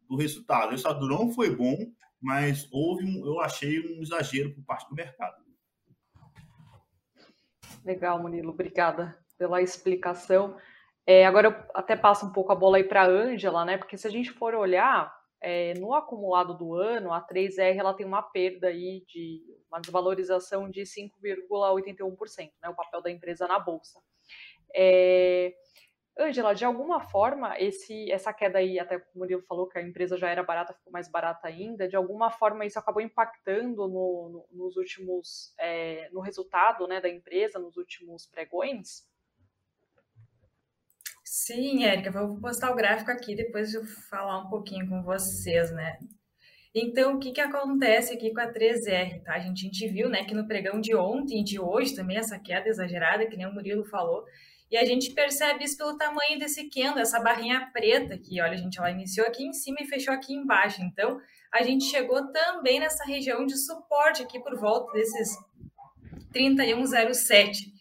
do 0.09 0.17
resultado. 0.17 0.69
O 0.69 0.71
resultado 0.71 1.07
não 1.07 1.31
foi 1.31 1.55
bom, 1.55 1.77
mas 2.21 2.67
houve 2.73 3.05
um, 3.05 3.27
eu 3.27 3.41
achei 3.41 3.79
um 3.81 4.01
exagero 4.01 4.55
por 4.55 4.65
parte 4.65 4.89
do 4.89 4.95
mercado. 4.95 5.37
Legal, 7.85 8.21
Murilo, 8.21 8.51
obrigada 8.51 9.19
pela 9.37 9.61
explicação. 9.61 10.57
É, 11.07 11.27
agora 11.27 11.49
eu 11.49 11.55
até 11.75 11.95
passo 11.95 12.27
um 12.27 12.33
pouco 12.33 12.53
a 12.53 12.57
bola 12.57 12.79
aí 12.79 12.85
para 12.85 13.03
a 13.03 13.09
Ângela, 13.09 13.65
né? 13.65 13.77
Porque 13.77 13.99
se 13.99 14.07
a 14.07 14.11
gente 14.11 14.31
for 14.31 14.55
olhar 14.55 15.15
é, 15.43 15.75
no 15.75 15.95
acumulado 15.95 16.57
do 16.57 16.75
ano, 16.75 17.13
a 17.13 17.21
3R 17.21 17.77
ela 17.77 17.95
tem 17.95 18.07
uma 18.07 18.23
perda 18.23 18.69
aí 18.69 19.05
de 19.07 19.43
uma 19.71 19.81
desvalorização 19.81 20.71
de 20.71 20.83
5,81%, 20.83 22.53
né? 22.63 22.69
O 22.69 22.75
papel 22.75 23.03
da 23.03 23.11
empresa 23.11 23.47
na 23.47 23.59
bolsa. 23.59 24.01
É, 24.75 25.55
Ângela, 26.19 26.53
de 26.53 26.65
alguma 26.65 27.01
forma, 27.01 27.57
esse, 27.61 28.11
essa 28.11 28.33
queda 28.33 28.59
aí, 28.59 28.77
até 28.81 28.97
o 28.97 29.03
Murilo 29.15 29.43
falou 29.43 29.69
que 29.69 29.79
a 29.79 29.83
empresa 29.83 30.17
já 30.17 30.29
era 30.29 30.43
barata, 30.43 30.75
ficou 30.75 30.93
mais 30.93 31.09
barata 31.09 31.47
ainda, 31.47 31.89
de 31.89 31.95
alguma 31.95 32.29
forma 32.29 32.67
isso 32.67 32.77
acabou 32.77 33.01
impactando 33.01 33.87
no, 33.87 34.29
no 34.29 34.49
nos 34.51 34.77
últimos, 34.77 35.55
é, 35.61 36.11
no 36.11 36.21
resultado 36.21 36.89
né, 36.89 37.01
da 37.01 37.09
empresa, 37.09 37.61
nos 37.61 37.77
últimos 37.77 38.27
pregões? 38.27 39.07
Sim, 41.23 41.85
Érica, 41.85 42.11
vou 42.11 42.41
postar 42.41 42.73
o 42.73 42.75
gráfico 42.75 43.13
aqui 43.13 43.37
depois 43.37 43.71
de 43.71 43.77
eu 43.77 43.87
falar 43.87 44.39
um 44.39 44.51
pouquinho 44.51 44.89
com 44.89 45.03
vocês, 45.05 45.71
né? 45.71 46.01
Então, 46.81 47.17
o 47.17 47.19
que, 47.19 47.33
que 47.33 47.41
acontece 47.41 48.13
aqui 48.13 48.33
com 48.33 48.41
a 48.41 48.53
3R, 48.53 49.23
tá? 49.23 49.35
A 49.35 49.39
gente, 49.39 49.67
a 49.67 49.69
gente 49.69 49.89
viu, 49.89 50.09
né, 50.09 50.25
que 50.25 50.35
no 50.35 50.47
pregão 50.47 50.81
de 50.81 50.95
ontem 50.95 51.41
e 51.41 51.45
de 51.45 51.59
hoje 51.59 51.95
também 51.95 52.17
essa 52.17 52.39
queda 52.39 52.69
exagerada, 52.69 53.27
que 53.27 53.37
nem 53.37 53.47
o 53.47 53.53
Murilo 53.53 53.85
falou, 53.85 54.25
e 54.71 54.77
a 54.77 54.85
gente 54.85 55.11
percebe 55.13 55.65
isso 55.65 55.79
pelo 55.79 55.97
tamanho 55.97 56.39
desse 56.39 56.69
candle, 56.69 57.01
essa 57.01 57.19
barrinha 57.19 57.71
preta 57.73 58.15
aqui. 58.15 58.41
Olha, 58.41 58.53
a 58.53 58.57
gente, 58.57 58.79
ela 58.79 58.91
iniciou 58.91 59.27
aqui 59.27 59.45
em 59.45 59.53
cima 59.53 59.79
e 59.81 59.87
fechou 59.87 60.13
aqui 60.13 60.35
embaixo. 60.35 60.83
Então, 60.83 61.19
a 61.51 61.63
gente 61.63 61.85
chegou 61.85 62.31
também 62.31 62.79
nessa 62.79 63.05
região 63.05 63.47
de 63.47 63.57
suporte 63.57 64.23
aqui 64.23 64.39
por 64.39 64.59
volta 64.59 64.93
desses 64.93 65.39
3107. 66.33 67.73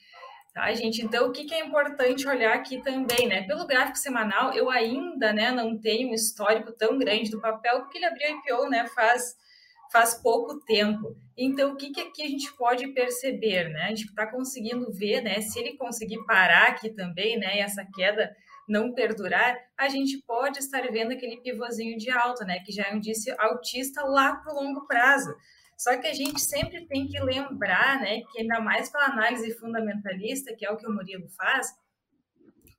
Tá, 0.57 0.73
gente? 0.73 1.05
Então, 1.05 1.27
o 1.27 1.31
que, 1.31 1.53
é 1.53 1.63
importante 1.63 2.27
olhar 2.27 2.55
aqui 2.55 2.81
também, 2.81 3.27
né? 3.27 3.43
Pelo 3.43 3.67
gráfico 3.67 3.99
semanal, 3.99 4.51
eu 4.53 4.71
ainda 4.71 5.31
né, 5.31 5.51
não 5.51 5.77
tenho 5.77 6.09
um 6.09 6.15
histórico 6.15 6.71
tão 6.71 6.97
grande 6.97 7.29
do 7.29 7.39
papel, 7.39 7.81
porque 7.81 7.99
ele 7.99 8.07
abriu 8.07 8.39
IPO 8.39 8.67
né, 8.67 8.87
faz 8.87 9.35
faz 9.91 10.15
pouco 10.15 10.59
tempo. 10.61 11.15
Então, 11.37 11.73
o 11.73 11.75
que, 11.75 11.91
que 11.91 12.01
aqui 12.01 12.23
a 12.23 12.27
gente 12.27 12.51
pode 12.57 12.87
perceber, 12.87 13.69
né? 13.69 13.83
A 13.83 13.89
gente 13.89 14.05
está 14.05 14.25
conseguindo 14.25 14.91
ver, 14.91 15.21
né? 15.21 15.41
Se 15.41 15.59
ele 15.59 15.77
conseguir 15.77 16.25
parar 16.25 16.69
aqui 16.69 16.89
também, 16.89 17.37
né? 17.37 17.57
E 17.57 17.59
essa 17.59 17.85
queda 17.93 18.35
não 18.67 18.95
perdurar, 18.95 19.55
a 19.77 19.87
gente 19.87 20.17
pode 20.25 20.57
estar 20.57 20.81
vendo 20.91 21.11
aquele 21.11 21.37
pivôzinho 21.37 21.99
de 21.99 22.09
alta, 22.09 22.43
né? 22.43 22.61
Que 22.65 22.71
já 22.71 22.85
é 22.85 22.93
um 22.93 22.97
índice 22.97 23.31
altista 23.37 24.03
lá 24.03 24.35
para 24.37 24.51
o 24.51 24.55
longo 24.55 24.87
prazo. 24.87 25.35
Só 25.77 25.95
que 25.97 26.07
a 26.07 26.13
gente 26.13 26.41
sempre 26.41 26.87
tem 26.87 27.07
que 27.07 27.19
lembrar, 27.19 28.01
né? 28.01 28.21
Que 28.31 28.41
ainda 28.41 28.59
mais 28.59 28.89
pela 28.89 29.05
análise 29.05 29.53
fundamentalista, 29.59 30.55
que 30.55 30.65
é 30.65 30.71
o 30.71 30.77
que 30.77 30.87
o 30.87 30.91
Murilo 30.91 31.29
faz, 31.29 31.67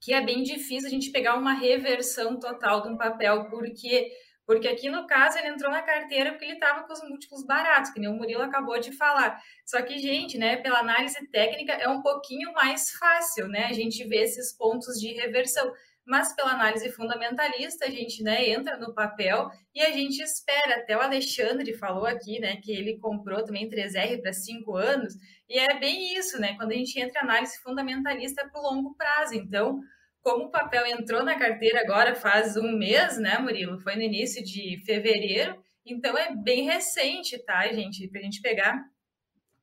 que 0.00 0.12
é 0.12 0.20
bem 0.20 0.42
difícil 0.42 0.88
a 0.88 0.90
gente 0.90 1.10
pegar 1.10 1.36
uma 1.36 1.52
reversão 1.52 2.38
total 2.38 2.82
de 2.82 2.88
um 2.88 2.96
papel, 2.96 3.48
porque 3.48 4.10
porque 4.48 4.66
aqui 4.66 4.88
no 4.88 5.06
caso 5.06 5.36
ele 5.36 5.48
entrou 5.48 5.70
na 5.70 5.82
carteira 5.82 6.30
porque 6.30 6.46
ele 6.46 6.54
estava 6.54 6.82
com 6.84 6.92
os 6.94 7.02
múltiplos 7.02 7.44
baratos, 7.44 7.90
que 7.90 8.00
nem 8.00 8.08
o 8.08 8.14
Murilo 8.14 8.40
acabou 8.40 8.80
de 8.80 8.92
falar. 8.92 9.38
Só 9.66 9.82
que, 9.82 9.98
gente, 9.98 10.38
né, 10.38 10.56
pela 10.56 10.78
análise 10.78 11.18
técnica 11.30 11.74
é 11.74 11.86
um 11.86 12.00
pouquinho 12.00 12.50
mais 12.54 12.92
fácil, 12.92 13.46
né, 13.46 13.66
a 13.66 13.74
gente 13.74 14.02
ver 14.08 14.22
esses 14.22 14.56
pontos 14.56 14.98
de 14.98 15.12
reversão. 15.12 15.70
Mas 16.08 16.34
pela 16.34 16.52
análise 16.52 16.90
fundamentalista, 16.90 17.84
a 17.84 17.90
gente 17.90 18.22
né, 18.22 18.48
entra 18.48 18.78
no 18.78 18.94
papel 18.94 19.50
e 19.74 19.82
a 19.82 19.92
gente 19.92 20.22
espera. 20.22 20.76
Até 20.76 20.96
o 20.96 21.02
Alexandre 21.02 21.74
falou 21.74 22.06
aqui, 22.06 22.40
né, 22.40 22.56
que 22.56 22.72
ele 22.72 22.98
comprou 22.98 23.44
também 23.44 23.68
3R 23.68 24.22
para 24.22 24.32
cinco 24.32 24.74
anos, 24.74 25.12
e 25.46 25.58
é 25.58 25.78
bem 25.78 26.16
isso, 26.16 26.40
né? 26.40 26.54
Quando 26.56 26.72
a 26.72 26.74
gente 26.74 26.98
entra 26.98 27.20
em 27.20 27.24
análise 27.24 27.58
fundamentalista 27.58 28.48
para 28.48 28.58
o 28.58 28.64
longo 28.64 28.94
prazo. 28.94 29.34
Então, 29.34 29.80
como 30.22 30.46
o 30.46 30.50
papel 30.50 30.86
entrou 30.86 31.22
na 31.22 31.38
carteira 31.38 31.80
agora 31.82 32.14
faz 32.14 32.56
um 32.56 32.72
mês, 32.72 33.18
né, 33.18 33.38
Murilo? 33.38 33.78
Foi 33.80 33.94
no 33.94 34.02
início 34.02 34.42
de 34.42 34.82
fevereiro, 34.86 35.62
então 35.84 36.16
é 36.16 36.34
bem 36.34 36.64
recente, 36.64 37.38
tá, 37.44 37.70
gente? 37.70 38.08
Para 38.08 38.20
a 38.20 38.24
gente 38.24 38.40
pegar 38.40 38.82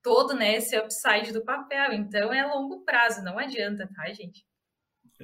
todo 0.04 0.36
né, 0.36 0.58
esse 0.58 0.78
upside 0.78 1.34
do 1.34 1.44
papel. 1.44 1.92
Então 1.94 2.32
é 2.32 2.46
longo 2.46 2.86
prazo, 2.86 3.24
não 3.24 3.40
adianta, 3.40 3.90
tá, 3.96 4.14
gente? 4.14 4.46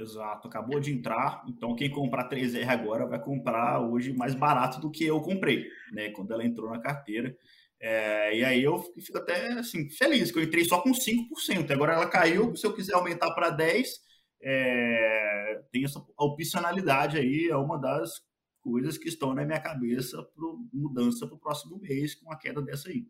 Exato, 0.01 0.47
acabou 0.47 0.79
de 0.79 0.91
entrar, 0.91 1.43
então 1.47 1.75
quem 1.75 1.89
comprar 1.89 2.27
3R 2.27 2.67
agora 2.67 3.05
vai 3.05 3.21
comprar 3.21 3.79
hoje 3.81 4.11
mais 4.13 4.33
barato 4.33 4.81
do 4.81 4.89
que 4.89 5.05
eu 5.05 5.21
comprei, 5.21 5.67
né? 5.91 6.09
Quando 6.09 6.31
ela 6.31 6.43
entrou 6.43 6.71
na 6.71 6.79
carteira. 6.79 7.35
É, 7.79 8.35
e 8.35 8.43
aí 8.43 8.63
eu 8.63 8.79
fico 8.99 9.17
até 9.17 9.53
assim, 9.53 9.89
feliz, 9.89 10.31
que 10.31 10.39
eu 10.39 10.43
entrei 10.43 10.65
só 10.65 10.81
com 10.81 10.91
5%. 10.91 11.71
Agora 11.71 11.93
ela 11.93 12.09
caiu, 12.09 12.55
se 12.55 12.65
eu 12.65 12.73
quiser 12.73 12.95
aumentar 12.95 13.31
para 13.31 13.55
10%, 13.55 13.85
é, 14.43 15.61
tem 15.71 15.85
essa 15.85 16.03
opcionalidade 16.17 17.17
aí, 17.17 17.47
é 17.49 17.55
uma 17.55 17.77
das 17.79 18.21
coisas 18.61 18.97
que 18.97 19.07
estão 19.07 19.35
na 19.35 19.45
minha 19.45 19.59
cabeça 19.59 20.17
para 20.23 20.45
mudança 20.73 21.27
para 21.27 21.35
o 21.35 21.39
próximo 21.39 21.79
mês 21.79 22.15
com 22.15 22.31
a 22.31 22.37
queda 22.37 22.61
dessa 22.61 22.89
aí. 22.89 23.05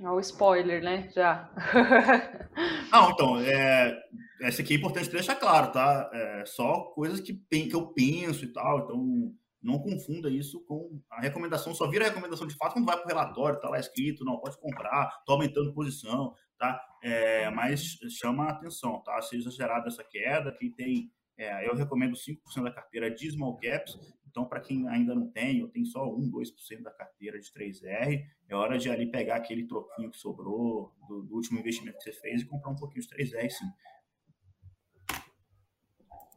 Olha 0.00 0.12
o 0.12 0.20
spoiler, 0.20 0.82
né? 0.82 1.08
Já. 1.14 1.50
Não, 2.90 3.10
então, 3.10 3.38
é, 3.40 3.96
essa 4.40 4.62
aqui 4.62 4.74
é 4.74 4.76
importante 4.76 5.10
deixar 5.10 5.36
claro, 5.36 5.70
tá? 5.70 6.10
É, 6.12 6.44
só 6.46 6.80
coisas 6.94 7.20
que, 7.20 7.34
que 7.34 7.74
eu 7.74 7.86
penso 7.88 8.44
e 8.44 8.52
tal, 8.52 8.80
então 8.80 9.34
não 9.62 9.78
confunda 9.78 10.28
isso 10.28 10.62
com 10.66 11.00
a 11.10 11.22
recomendação, 11.22 11.74
só 11.74 11.88
vira 11.88 12.04
recomendação 12.04 12.46
de 12.46 12.54
fato 12.54 12.74
quando 12.74 12.84
vai 12.84 12.96
para 12.96 13.06
o 13.06 13.08
relatório, 13.08 13.60
tá 13.60 13.70
lá 13.70 13.78
escrito, 13.78 14.24
não, 14.24 14.38
pode 14.38 14.58
comprar, 14.58 15.22
tô 15.24 15.32
aumentando 15.32 15.72
posição, 15.72 16.34
tá? 16.58 16.78
É, 17.02 17.48
mas 17.50 17.96
chama 18.10 18.44
a 18.44 18.50
atenção, 18.50 19.00
tá? 19.02 19.22
Se 19.22 19.36
exagerada 19.36 19.88
essa 19.88 20.04
queda, 20.04 20.52
quem 20.52 20.70
tem, 20.70 21.10
é, 21.38 21.66
eu 21.66 21.74
recomendo 21.74 22.14
5% 22.14 22.62
da 22.62 22.70
carteira 22.70 23.10
de 23.10 23.30
small 23.30 23.56
caps, 23.56 23.98
então 24.34 24.44
para 24.44 24.60
quem 24.60 24.88
ainda 24.88 25.14
não 25.14 25.30
tem, 25.30 25.62
ou 25.62 25.68
tem 25.68 25.84
só 25.84 26.12
1, 26.12 26.28
2% 26.28 26.82
da 26.82 26.90
carteira 26.90 27.38
de 27.38 27.52
3R, 27.52 28.26
é 28.48 28.54
hora 28.56 28.76
de 28.76 28.90
ali 28.90 29.06
pegar 29.06 29.36
aquele 29.36 29.64
troquinho 29.64 30.10
que 30.10 30.18
sobrou 30.18 30.92
do, 31.06 31.22
do 31.22 31.36
último 31.36 31.60
investimento 31.60 31.98
que 31.98 32.02
você 32.02 32.12
fez 32.12 32.42
e 32.42 32.44
comprar 32.44 32.72
um 32.72 32.76
pouquinho 32.76 33.02
de 33.02 33.14
3R, 33.14 33.48
sim. 33.48 33.64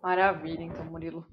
Maravilha, 0.03 0.61
então, 0.61 0.85
Murilo. 0.85 1.25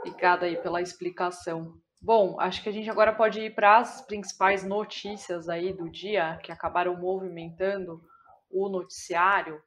Obrigada 0.00 0.44
aí 0.44 0.58
pela 0.58 0.82
explicação. 0.82 1.80
Bom, 2.02 2.38
acho 2.38 2.62
que 2.62 2.68
a 2.68 2.72
gente 2.72 2.90
agora 2.90 3.14
pode 3.14 3.40
ir 3.40 3.54
para 3.54 3.78
as 3.78 4.02
principais 4.02 4.62
notícias 4.62 5.48
aí 5.48 5.72
do 5.72 5.90
dia 5.90 6.38
que 6.42 6.52
acabaram 6.52 6.94
movimentando 7.00 8.04
o 8.50 8.68
noticiário, 8.68 9.58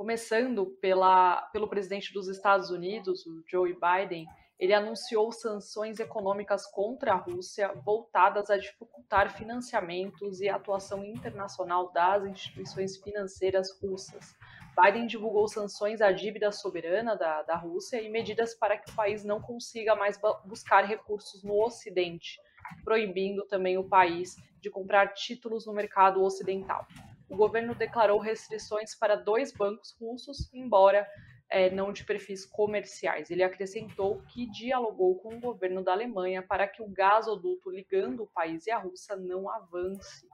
começando 0.00 0.64
pela, 0.80 1.42
pelo 1.52 1.68
presidente 1.68 2.10
dos 2.10 2.26
Estados 2.26 2.70
Unidos, 2.70 3.26
o 3.26 3.44
Joe 3.46 3.74
Biden. 3.74 4.26
Ele 4.58 4.72
anunciou 4.72 5.30
sanções 5.30 6.00
econômicas 6.00 6.64
contra 6.64 7.12
a 7.12 7.16
Rússia 7.16 7.70
voltadas 7.84 8.48
a 8.48 8.56
dificultar 8.56 9.36
financiamentos 9.36 10.40
e 10.40 10.48
atuação 10.48 11.04
internacional 11.04 11.92
das 11.92 12.24
instituições 12.24 12.96
financeiras 12.96 13.78
russas. 13.78 14.34
Biden 14.74 15.06
divulgou 15.06 15.46
sanções 15.46 16.00
à 16.00 16.10
dívida 16.10 16.50
soberana 16.50 17.14
da, 17.14 17.42
da 17.42 17.56
Rússia 17.56 18.00
e 18.00 18.08
medidas 18.08 18.54
para 18.54 18.78
que 18.78 18.90
o 18.90 18.96
país 18.96 19.22
não 19.22 19.38
consiga 19.38 19.94
mais 19.94 20.18
buscar 20.46 20.82
recursos 20.86 21.44
no 21.44 21.62
Ocidente, 21.62 22.40
proibindo 22.84 23.46
também 23.46 23.76
o 23.76 23.86
país 23.86 24.34
de 24.62 24.70
comprar 24.70 25.08
títulos 25.08 25.66
no 25.66 25.74
mercado 25.74 26.22
ocidental. 26.22 26.86
O 27.30 27.36
governo 27.36 27.74
declarou 27.74 28.18
restrições 28.18 28.94
para 28.94 29.14
dois 29.14 29.52
bancos 29.52 29.96
russos, 29.98 30.52
embora 30.52 31.08
é, 31.48 31.70
não 31.70 31.92
de 31.92 32.04
perfis 32.04 32.44
comerciais. 32.44 33.30
Ele 33.30 33.42
acrescentou 33.42 34.20
que 34.22 34.50
dialogou 34.50 35.18
com 35.20 35.36
o 35.36 35.40
governo 35.40 35.82
da 35.82 35.92
Alemanha 35.92 36.42
para 36.42 36.66
que 36.68 36.82
o 36.82 36.88
gasoduto 36.88 37.70
ligando 37.70 38.24
o 38.24 38.30
país 38.30 38.66
e 38.66 38.70
a 38.70 38.78
Rússia 38.78 39.16
não 39.16 39.48
avance 39.48 40.28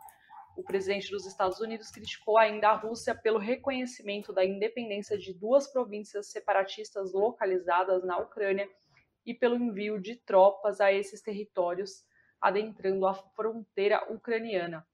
o 0.56 0.62
presidente 0.62 1.10
dos 1.10 1.26
Estados 1.26 1.60
Unidos 1.60 1.90
criticou 1.90 2.38
ainda 2.38 2.70
a 2.70 2.74
Rússia 2.74 3.14
pelo 3.14 3.38
reconhecimento 3.38 4.32
da 4.32 4.42
independência 4.42 5.18
de 5.18 5.34
duas 5.34 5.70
províncias 5.70 6.28
separatistas 6.28 7.12
localizadas 7.12 8.02
na 8.02 8.16
Ucrânia 8.18 8.66
e 9.24 9.34
pelo 9.34 9.56
envio 9.56 10.00
de 10.00 10.16
tropas 10.16 10.80
a 10.80 10.90
esses 10.90 11.20
territórios, 11.20 12.04
adentrando 12.40 13.06
a 13.06 13.12
fronteira 13.12 14.02
ucraniana. 14.10 14.86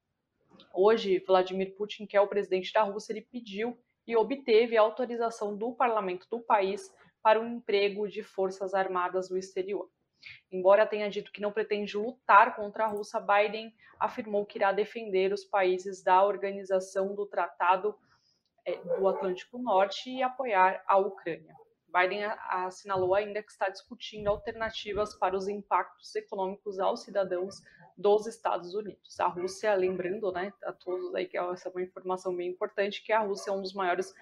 Hoje, 0.74 1.22
Vladimir 1.26 1.74
Putin, 1.76 2.06
que 2.06 2.16
é 2.16 2.20
o 2.20 2.28
presidente 2.28 2.72
da 2.72 2.82
Rússia, 2.82 3.12
ele 3.12 3.22
pediu 3.22 3.78
e 4.06 4.16
obteve 4.16 4.76
a 4.76 4.82
autorização 4.82 5.56
do 5.56 5.74
parlamento 5.74 6.26
do 6.30 6.40
país 6.40 6.92
para 7.22 7.40
o 7.40 7.46
emprego 7.46 8.08
de 8.08 8.22
forças 8.22 8.74
armadas 8.74 9.30
no 9.30 9.38
exterior. 9.38 9.88
Embora 10.50 10.86
tenha 10.86 11.10
dito 11.10 11.32
que 11.32 11.40
não 11.40 11.52
pretende 11.52 11.96
lutar 11.96 12.54
contra 12.56 12.84
a 12.84 12.88
Rússia, 12.88 13.20
Biden 13.20 13.72
afirmou 13.98 14.46
que 14.46 14.58
irá 14.58 14.72
defender 14.72 15.32
os 15.32 15.44
países 15.44 16.02
da 16.02 16.24
Organização 16.24 17.14
do 17.14 17.26
Tratado 17.26 17.94
é, 18.64 18.76
do 18.76 19.08
Atlântico 19.08 19.58
Norte 19.58 20.10
e 20.10 20.22
apoiar 20.22 20.82
a 20.86 20.96
Ucrânia. 20.96 21.54
Biden 21.92 22.24
assinalou 22.48 23.14
ainda 23.14 23.42
que 23.42 23.50
está 23.50 23.68
discutindo 23.68 24.28
alternativas 24.28 25.14
para 25.14 25.36
os 25.36 25.46
impactos 25.46 26.14
econômicos 26.14 26.78
aos 26.78 27.02
cidadãos 27.02 27.56
dos 27.96 28.26
Estados 28.26 28.74
Unidos. 28.74 29.18
A 29.20 29.26
Rússia, 29.26 29.74
lembrando, 29.74 30.32
né, 30.32 30.52
a 30.64 30.72
todos 30.72 31.14
aí 31.14 31.26
que 31.26 31.36
essa 31.36 31.68
é 31.68 31.72
uma 31.72 31.82
informação 31.82 32.34
bem 32.34 32.50
importante, 32.50 33.02
que 33.02 33.12
a 33.12 33.20
Rússia 33.20 33.50
é 33.50 33.54
um 33.54 33.62
dos 33.62 33.74
maiores 33.74 34.12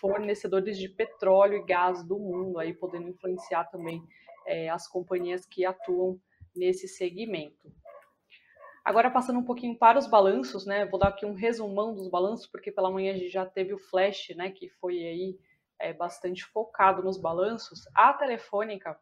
fornecedores 0.00 0.78
de 0.78 0.88
petróleo 0.88 1.58
e 1.58 1.64
gás 1.64 2.02
do 2.02 2.18
mundo, 2.18 2.58
aí 2.58 2.72
podendo 2.72 3.08
influenciar 3.08 3.64
também 3.64 4.02
é, 4.46 4.68
as 4.68 4.88
companhias 4.88 5.46
que 5.46 5.64
atuam 5.64 6.20
nesse 6.54 6.88
segmento. 6.88 7.72
Agora 8.84 9.10
passando 9.10 9.38
um 9.38 9.44
pouquinho 9.44 9.78
para 9.78 9.98
os 9.98 10.08
balanços, 10.08 10.66
né? 10.66 10.84
Vou 10.86 10.98
dar 10.98 11.08
aqui 11.08 11.24
um 11.24 11.34
resumão 11.34 11.94
dos 11.94 12.08
balanços, 12.08 12.48
porque 12.48 12.72
pela 12.72 12.90
manhã 12.90 13.12
a 13.12 13.16
gente 13.16 13.30
já 13.30 13.46
teve 13.46 13.72
o 13.72 13.78
flash, 13.78 14.30
né? 14.34 14.50
Que 14.50 14.68
foi 14.68 14.94
aí 14.94 15.38
é, 15.78 15.92
bastante 15.92 16.44
focado 16.44 17.02
nos 17.02 17.16
balanços. 17.16 17.86
A 17.94 18.12
Telefônica, 18.12 18.98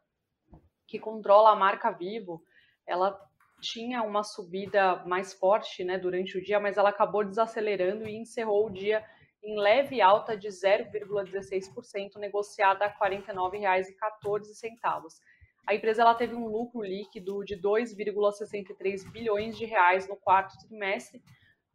que 0.86 0.98
controla 0.98 1.50
a 1.50 1.56
marca 1.56 1.90
Vivo, 1.90 2.44
ela 2.86 3.18
tinha 3.60 4.02
uma 4.02 4.22
subida 4.22 4.96
mais 5.06 5.34
forte, 5.34 5.84
né? 5.84 5.98
Durante 5.98 6.38
o 6.38 6.42
dia, 6.42 6.58
mas 6.58 6.76
ela 6.76 6.90
acabou 6.90 7.24
desacelerando 7.24 8.08
e 8.08 8.16
encerrou 8.16 8.66
o 8.66 8.72
dia 8.72 9.04
em 9.42 9.58
leve 9.58 10.00
alta 10.00 10.36
de 10.36 10.48
0,16%, 10.48 12.16
negociada 12.16 12.84
a 12.84 12.88
R$ 12.88 12.94
49,14. 13.00 15.20
A 15.66 15.74
empresa 15.74 16.02
ela 16.02 16.14
teve 16.14 16.34
um 16.34 16.46
lucro 16.46 16.82
líquido 16.82 17.44
de 17.44 17.56
2,63 17.56 19.10
bilhões 19.10 19.56
de 19.56 19.64
reais 19.64 20.08
no 20.08 20.16
quarto 20.16 20.58
trimestre, 20.66 21.22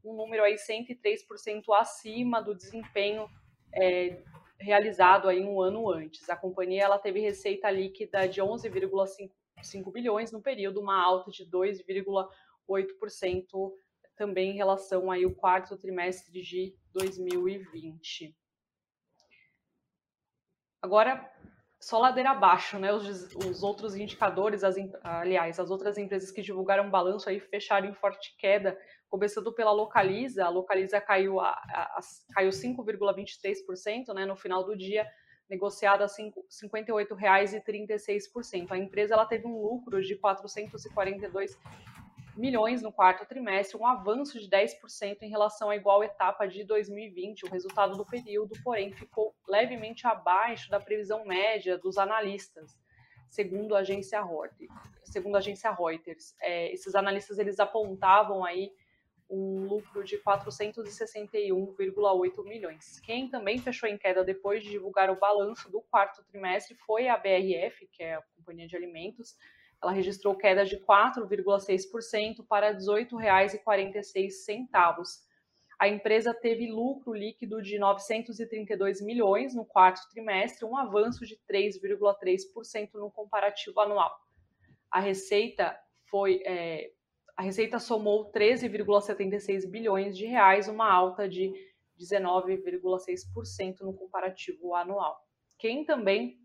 um 0.04 0.14
número 0.14 0.44
aí 0.44 0.56
103% 0.56 1.64
acima 1.80 2.42
do 2.42 2.54
desempenho 2.54 3.28
é, 3.74 4.22
realizado 4.60 5.28
aí 5.28 5.44
um 5.44 5.62
ano 5.62 5.90
antes. 5.90 6.30
A 6.30 6.36
companhia 6.36 6.84
ela 6.84 7.00
teve 7.00 7.20
receita 7.20 7.72
líquida 7.72 8.28
de 8.28 8.42
11,5 8.42 9.32
bilhões 9.92 10.32
no 10.32 10.42
período, 10.42 10.82
uma 10.82 11.02
alta 11.02 11.32
de 11.32 11.50
2,8% 11.50 13.74
também 14.16 14.52
em 14.52 14.56
relação 14.56 15.12
aí 15.12 15.24
ao 15.24 15.32
quarto 15.32 15.78
trimestre 15.78 16.42
de 16.42 16.76
2020. 16.94 18.36
Agora, 20.82 21.30
só 21.82 22.00
ladeira 22.00 22.32
abaixo, 22.32 22.80
né? 22.80 22.94
Os, 22.94 23.36
os 23.36 23.62
outros 23.62 23.96
indicadores, 23.96 24.64
as, 24.64 24.76
aliás, 25.04 25.60
as 25.60 25.70
outras 25.70 25.98
empresas 25.98 26.32
que 26.32 26.42
divulgaram 26.42 26.90
balanço 26.90 27.30
aí 27.30 27.40
fecharam 27.40 27.88
em 27.88 27.94
forte 27.94 28.36
queda, 28.38 28.78
começando 29.10 29.54
pela 29.54 29.72
Localiza. 29.72 30.46
A 30.46 30.50
Localiza 30.50 31.02
caiu, 31.02 31.40
a, 31.40 31.50
a 31.50 32.00
caiu 32.34 32.50
5,23% 32.50 34.14
né, 34.14 34.26
no 34.26 34.36
final 34.36 34.64
do 34.64 34.76
dia, 34.76 35.06
negociada 35.50 36.06
a 36.06 36.08
R$ 36.08 36.32
58,36%. 36.50 38.72
A 38.72 38.78
empresa 38.78 39.14
ela 39.14 39.26
teve 39.26 39.48
um 39.48 39.62
lucro 39.62 40.02
de 40.02 40.16
442 40.16 41.58
milhões 42.36 42.82
no 42.82 42.92
quarto 42.92 43.26
trimestre, 43.26 43.78
um 43.78 43.86
avanço 43.86 44.40
de 44.40 44.50
10% 44.50 45.22
em 45.22 45.30
relação 45.30 45.70
à 45.70 45.76
igual 45.76 46.04
etapa 46.04 46.48
de 46.48 46.64
2020. 46.64 47.46
O 47.46 47.50
resultado 47.50 47.96
do 47.96 48.06
período, 48.06 48.54
porém, 48.64 48.92
ficou 48.92 49.34
levemente 49.48 50.06
abaixo 50.06 50.70
da 50.70 50.80
previsão 50.80 51.26
média 51.26 51.78
dos 51.78 51.98
analistas, 51.98 52.78
segundo 53.30 53.76
a 53.76 53.80
agência 53.80 54.24
Reuters. 54.24 54.72
Segundo 55.04 55.36
a 55.36 55.40
agência 55.40 55.72
Reuters, 55.72 56.36
é, 56.42 56.72
esses 56.74 56.96
analistas 56.96 57.40
eles 57.40 57.60
apontavam 57.60 58.44
aí 58.44 58.72
um 59.30 59.66
lucro 59.66 60.04
de 60.04 60.18
461,8 60.20 62.44
milhões. 62.44 63.00
Quem 63.00 63.30
também 63.30 63.58
fechou 63.58 63.88
em 63.90 63.98
queda 63.98 64.24
depois 64.24 64.64
de 64.64 64.70
divulgar 64.70 65.10
o 65.10 65.20
balanço 65.20 65.72
do 65.72 65.82
quarto 65.82 66.24
trimestre 66.26 66.76
foi 66.86 67.08
a 67.08 67.18
BRF, 67.18 67.88
que 67.92 68.04
é 68.04 68.14
a 68.16 68.22
companhia 68.36 68.68
de 68.68 68.76
alimentos, 68.76 69.36
ela 69.82 69.92
registrou 69.92 70.36
queda 70.36 70.64
de 70.66 70.78
4,6% 70.80 72.46
para 72.48 72.72
R$ 72.72 72.78
18,46. 72.78 75.26
A 75.78 75.90
empresa 75.90 76.34
teve 76.34 76.72
lucro 76.72 77.14
líquido 77.14 77.62
de 77.62 77.78
932 77.78 79.02
milhões 79.02 79.54
no 79.54 79.66
quarto 79.66 80.08
trimestre, 80.10 80.64
um 80.66 80.78
avanço 80.78 81.26
de 81.26 81.38
3,3% 81.50 82.94
no 82.94 83.12
comparativo 83.12 83.82
anual. 83.82 84.18
A 84.90 85.02
receita 85.02 85.78
foi 86.06 86.42
é, 86.46 86.94
a 87.36 87.42
receita 87.42 87.80
somou 87.80 88.32
13,76 88.32 89.70
bilhões 89.70 90.18
de 90.18 90.26
reais, 90.26 90.70
uma 90.70 90.90
alta 90.90 91.28
de 91.28 91.52
19,6% 92.00 93.82
no 93.82 93.94
comparativo 93.94 94.74
anual. 94.74 95.20
Quem 95.58 95.84
também 95.86 96.40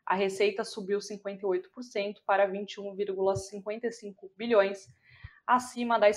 A 0.05 0.15
receita 0.15 0.65
subiu 0.65 0.99
58% 0.99 2.17
para 2.27 2.51
21,55 2.51 4.31
bilhões, 4.37 4.89
acima 5.47 5.99
da, 5.99 6.09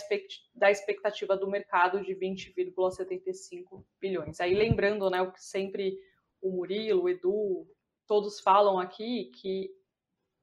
expectativa 0.71 1.37
do 1.37 1.49
mercado 1.49 2.01
de 2.03 2.15
20,75 2.15 3.85
bilhões. 3.99 4.39
Aí 4.39 4.53
lembrando, 4.53 5.09
né, 5.09 5.21
o 5.21 5.31
que 5.31 5.43
sempre 5.43 5.97
o 6.41 6.51
Murilo, 6.51 7.03
o 7.03 7.09
Edu, 7.09 7.67
todos 8.07 8.39
falam 8.39 8.79
aqui, 8.79 9.31
que 9.35 9.71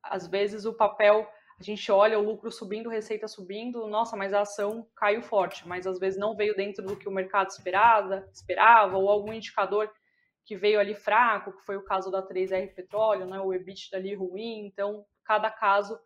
às 0.02 0.26
vezes 0.28 0.64
o 0.64 0.74
papel, 0.74 1.28
a 1.62 1.64
gente 1.64 1.92
olha 1.92 2.18
o 2.18 2.24
lucro 2.24 2.50
subindo, 2.50 2.88
receita 2.88 3.28
subindo, 3.28 3.86
nossa, 3.86 4.16
mas 4.16 4.34
a 4.34 4.40
ação 4.40 4.84
caiu 4.96 5.22
forte, 5.22 5.66
mas 5.66 5.86
às 5.86 5.96
vezes 5.96 6.18
não 6.18 6.34
veio 6.34 6.56
dentro 6.56 6.84
do 6.84 6.96
que 6.96 7.08
o 7.08 7.12
mercado 7.12 7.50
esperava, 7.50 8.28
esperava 8.32 8.98
ou 8.98 9.08
algum 9.08 9.32
indicador 9.32 9.88
que 10.44 10.56
veio 10.56 10.80
ali 10.80 10.92
fraco, 10.92 11.52
que 11.52 11.64
foi 11.64 11.76
o 11.76 11.84
caso 11.84 12.10
da 12.10 12.20
3R 12.20 12.74
Petróleo, 12.74 13.26
né, 13.26 13.38
o 13.40 13.54
EBIT 13.54 13.94
ali 13.94 14.12
ruim, 14.12 14.66
então 14.66 15.06
cada 15.24 15.48
caso 15.52 15.96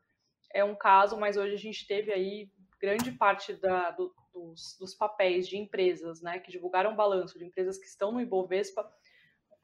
é 0.52 0.62
um 0.62 0.74
caso, 0.74 1.18
mas 1.18 1.38
hoje 1.38 1.54
a 1.54 1.58
gente 1.58 1.86
teve 1.86 2.12
aí 2.12 2.50
grande 2.78 3.10
parte 3.12 3.54
da, 3.54 3.92
do, 3.92 4.14
dos, 4.34 4.76
dos, 4.78 4.94
papéis 4.94 5.48
de 5.48 5.56
empresas 5.56 6.20
né, 6.20 6.38
que 6.38 6.52
divulgaram 6.52 6.94
balanço, 6.94 7.38
de 7.38 7.46
empresas 7.46 7.78
que 7.78 7.86
estão 7.86 8.12
no 8.12 8.20
Ibovespa, 8.20 8.86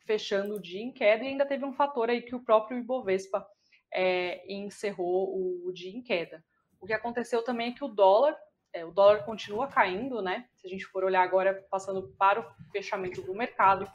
fechando 0.07 0.55
o 0.55 0.61
dia 0.61 0.81
em 0.81 0.91
queda, 0.91 1.23
e 1.23 1.29
ainda 1.29 1.45
teve 1.45 1.67
um 1.67 1.75
fator 1.75 2.09
aí 2.09 2.23
que 2.23 2.35
o 2.35 2.43
próprio 2.43 2.79
Ibovespa 2.79 3.47
é, 3.93 4.43
encerrou 4.53 5.65
o 5.65 5.73
dia 5.73 5.91
em 5.91 6.03
queda. 6.03 6.43
O 6.81 6.87
que 6.87 6.93
aconteceu 6.93 7.43
também 7.43 7.71
é 7.71 7.75
que 7.75 7.85
o 7.85 7.89
dólar, 7.89 8.37
é, 8.73 8.85
o 8.85 8.91
dólar 8.91 9.25
continua 9.25 9.69
caindo, 9.69 10.21
né? 10.21 10.49
Se 10.57 10.67
a 10.67 10.71
gente 10.71 10.85
for 10.87 11.05
olhar 11.05 11.23
agora, 11.23 11.67
passando 11.71 12.15
para 12.19 12.41
o 12.41 12.45
fechamento 12.73 13.23
do 13.23 13.35
mercado, 13.35 13.91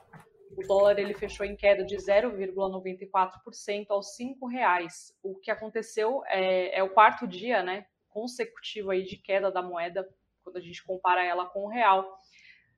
o 0.55 0.65
dólar 0.65 0.97
ele 0.97 1.13
fechou 1.13 1.45
em 1.45 1.55
queda 1.55 1.83
de 1.83 1.97
0,94% 1.97 3.87
aos 3.89 4.17
R$ 4.17 4.35
reais. 4.49 5.13
O 5.21 5.35
que 5.35 5.51
aconteceu 5.51 6.23
é, 6.27 6.79
é 6.79 6.83
o 6.83 6.89
quarto 6.89 7.27
dia, 7.27 7.61
né? 7.61 7.85
consecutivo 8.17 8.89
aí 8.89 9.03
de 9.03 9.15
queda 9.15 9.51
da 9.51 9.61
moeda, 9.61 10.09
quando 10.43 10.57
a 10.57 10.61
gente 10.61 10.83
compara 10.83 11.23
ela 11.23 11.45
com 11.45 11.65
o 11.65 11.69
real. 11.69 12.17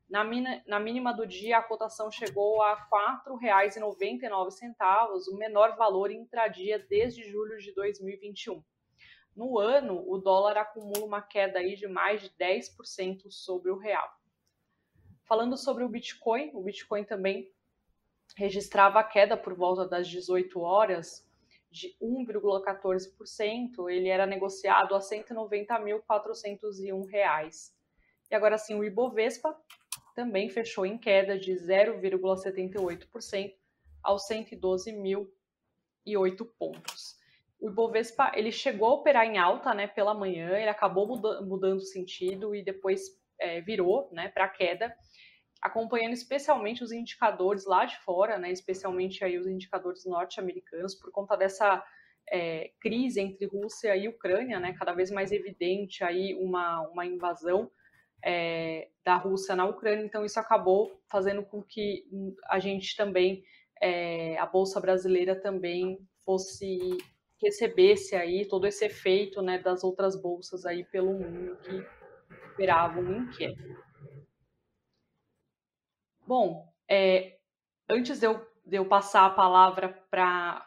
Na, 0.09 0.23
mina, 0.23 0.63
na 0.65 0.79
mínima 0.79 1.13
do 1.13 1.27
dia, 1.27 1.59
a 1.59 1.63
cotação 1.63 2.09
chegou 2.09 2.63
a 2.63 2.73
R$ 2.73 2.87
4,99, 3.23 5.27
o 5.31 5.37
menor 5.37 5.77
valor 5.77 6.09
intradia 6.09 6.79
desde 6.79 7.29
julho 7.29 7.59
de 7.59 7.71
2021. 7.73 8.63
No 9.35 9.59
ano, 9.59 10.03
o 10.09 10.17
dólar 10.17 10.57
acumula 10.57 11.05
uma 11.05 11.21
queda 11.21 11.59
aí 11.59 11.75
de 11.75 11.87
mais 11.87 12.21
de 12.21 12.31
10% 12.31 13.29
sobre 13.29 13.69
o 13.69 13.77
real. 13.77 14.11
Falando 15.25 15.55
sobre 15.55 15.83
o 15.83 15.89
Bitcoin, 15.89 16.49
o 16.55 16.63
Bitcoin 16.63 17.03
também 17.03 17.53
registrava 18.35 18.99
a 18.99 19.03
queda 19.03 19.37
por 19.37 19.53
volta 19.53 19.87
das 19.87 20.07
18 20.07 20.59
horas, 20.59 21.23
de 21.69 21.95
1,14%, 22.01 23.91
ele 23.91 24.09
era 24.09 24.25
negociado 24.25 24.95
a 24.95 24.99
190.401 24.99 27.05
reais. 27.05 27.77
E 28.31 28.35
agora 28.35 28.57
sim, 28.57 28.73
o 28.73 28.83
Ibovespa 28.83 29.55
também 30.19 30.49
fechou 30.49 30.85
em 30.85 30.97
queda 30.97 31.39
de 31.39 31.53
0,78% 31.53 33.53
aos 34.03 34.27
112.008 34.27 36.45
pontos. 36.59 37.17
O 37.57 37.69
Ibovespa 37.69 38.33
ele 38.35 38.51
chegou 38.51 38.89
a 38.89 38.95
operar 38.95 39.25
em 39.25 39.37
alta, 39.37 39.73
né, 39.73 39.87
pela 39.87 40.13
manhã, 40.13 40.57
ele 40.57 40.67
acabou 40.67 41.07
mudando, 41.07 41.47
mudando 41.47 41.79
sentido 41.79 42.53
e 42.53 42.61
depois 42.61 43.17
é, 43.39 43.61
virou, 43.61 44.09
né, 44.11 44.27
para 44.27 44.49
queda 44.49 44.93
acompanhando 45.61 46.13
especialmente 46.13 46.83
os 46.83 46.91
indicadores 46.91 47.65
lá 47.65 47.85
de 47.85 47.97
fora, 47.99 48.37
né, 48.37 48.51
especialmente 48.51 49.23
aí 49.23 49.37
os 49.37 49.47
indicadores 49.47 50.05
norte-americanos, 50.05 50.95
por 50.95 51.11
conta 51.11 51.37
dessa 51.37 51.81
é, 52.29 52.73
crise 52.81 53.21
entre 53.21 53.45
Rússia 53.45 53.95
e 53.95 54.09
Ucrânia, 54.09 54.59
né, 54.59 54.73
cada 54.73 54.91
vez 54.91 55.09
mais 55.11 55.31
evidente 55.31 56.03
aí 56.03 56.35
uma, 56.35 56.81
uma 56.89 57.05
invasão 57.05 57.71
é, 58.23 58.89
da 59.03 59.15
Rússia 59.15 59.55
na 59.55 59.65
Ucrânia, 59.65 60.03
então 60.03 60.25
isso 60.25 60.39
acabou 60.39 61.01
fazendo 61.07 61.43
com 61.43 61.61
que 61.63 62.05
a 62.45 62.59
gente 62.59 62.95
também, 62.95 63.43
é, 63.81 64.37
a 64.37 64.45
Bolsa 64.45 64.79
Brasileira 64.79 65.35
também 65.35 65.99
fosse 66.23 66.97
recebesse 67.41 68.15
aí 68.15 68.45
todo 68.45 68.67
esse 68.67 68.85
efeito 68.85 69.41
né, 69.41 69.57
das 69.57 69.83
outras 69.83 70.21
bolsas 70.21 70.65
aí 70.65 70.83
pelo 70.83 71.13
mundo 71.13 71.57
que 71.57 71.85
esperavam 72.49 73.03
em 73.15 73.29
queda. 73.31 73.63
Bom, 76.27 76.67
é, 76.87 77.37
antes 77.87 78.19
de 78.19 78.27
eu, 78.27 78.45
de 78.65 78.75
eu 78.75 78.85
passar 78.85 79.25
a 79.25 79.29
palavra 79.31 79.89
para 80.11 80.65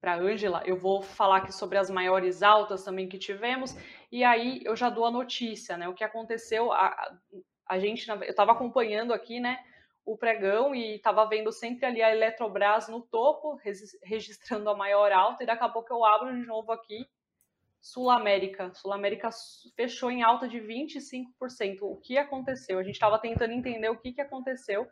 para 0.00 0.16
Ângela, 0.16 0.64
eu 0.66 0.76
vou 0.76 1.00
falar 1.00 1.36
aqui 1.36 1.54
sobre 1.54 1.78
as 1.78 1.88
maiores 1.88 2.42
altas 2.42 2.82
também 2.82 3.08
que 3.08 3.16
tivemos, 3.16 3.72
e 4.12 4.22
aí 4.22 4.60
eu 4.62 4.76
já 4.76 4.90
dou 4.90 5.06
a 5.06 5.10
notícia, 5.10 5.78
né? 5.78 5.88
O 5.88 5.94
que 5.94 6.04
aconteceu, 6.04 6.70
a, 6.70 7.16
a 7.66 7.78
gente, 7.78 8.06
eu 8.06 8.20
estava 8.22 8.52
acompanhando 8.52 9.14
aqui, 9.14 9.40
né, 9.40 9.64
o 10.04 10.18
pregão 10.18 10.74
e 10.74 10.96
estava 10.96 11.24
vendo 11.24 11.50
sempre 11.50 11.86
ali 11.86 12.02
a 12.02 12.14
Eletrobras 12.14 12.88
no 12.88 13.00
topo, 13.00 13.58
registrando 14.02 14.68
a 14.68 14.76
maior 14.76 15.10
alta, 15.12 15.42
e 15.42 15.46
daqui 15.46 15.64
a 15.64 15.68
pouco 15.68 15.90
eu 15.90 16.04
abro 16.04 16.38
de 16.38 16.46
novo 16.46 16.70
aqui, 16.72 17.08
Sul 17.80 18.10
América. 18.10 18.70
Sul 18.74 18.92
América 18.92 19.30
fechou 19.74 20.10
em 20.10 20.22
alta 20.22 20.46
de 20.46 20.58
25%. 20.58 21.78
O 21.80 21.96
que 21.96 22.18
aconteceu? 22.18 22.78
A 22.78 22.82
gente 22.82 22.96
estava 22.96 23.18
tentando 23.18 23.54
entender 23.54 23.88
o 23.88 23.96
que, 23.96 24.12
que 24.12 24.20
aconteceu, 24.20 24.86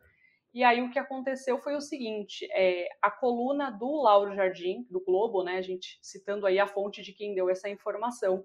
e 0.54 0.64
aí 0.64 0.80
o 0.80 0.90
que 0.90 0.98
aconteceu 0.98 1.59
foi 1.59 1.76
o 1.76 1.80
seguinte: 1.80 2.48
é, 2.52 2.88
a 3.02 3.11
coluna 3.11 3.70
do 3.70 4.02
Lauro 4.02 4.35
Jardim, 4.35 4.87
do 4.90 5.04
Globo, 5.04 5.44
né, 5.44 5.59
a 5.59 5.62
gente 5.62 5.98
citando 6.00 6.46
aí 6.46 6.59
a 6.59 6.66
fonte 6.66 7.02
de 7.02 7.12
quem 7.12 7.35
deu 7.35 7.50
essa 7.50 7.68
informação, 7.68 8.44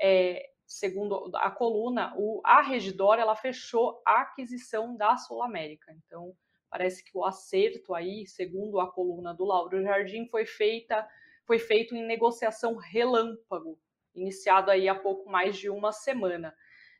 é, 0.00 0.50
segundo 0.66 1.30
a 1.34 1.50
coluna, 1.50 2.14
o, 2.16 2.40
a 2.44 2.60
Regidor 2.62 3.18
ela 3.18 3.36
fechou 3.36 4.02
a 4.06 4.22
aquisição 4.22 4.96
da 4.96 5.16
Sul 5.16 5.42
América. 5.42 5.92
Então 5.92 6.34
parece 6.70 7.04
que 7.04 7.16
o 7.16 7.24
acerto 7.24 7.94
aí, 7.94 8.26
segundo 8.26 8.80
a 8.80 8.90
coluna 8.90 9.32
do 9.32 9.44
Lauro 9.44 9.82
Jardim, 9.82 10.26
foi 10.26 10.44
feita 10.44 11.06
foi 11.46 11.58
feito 11.58 11.94
em 11.94 12.04
negociação 12.04 12.74
relâmpago, 12.76 13.78
iniciado 14.14 14.70
aí 14.70 14.88
há 14.88 14.94
pouco 14.94 15.30
mais 15.30 15.56
de 15.56 15.68
uma 15.68 15.92
semana. 15.92 16.54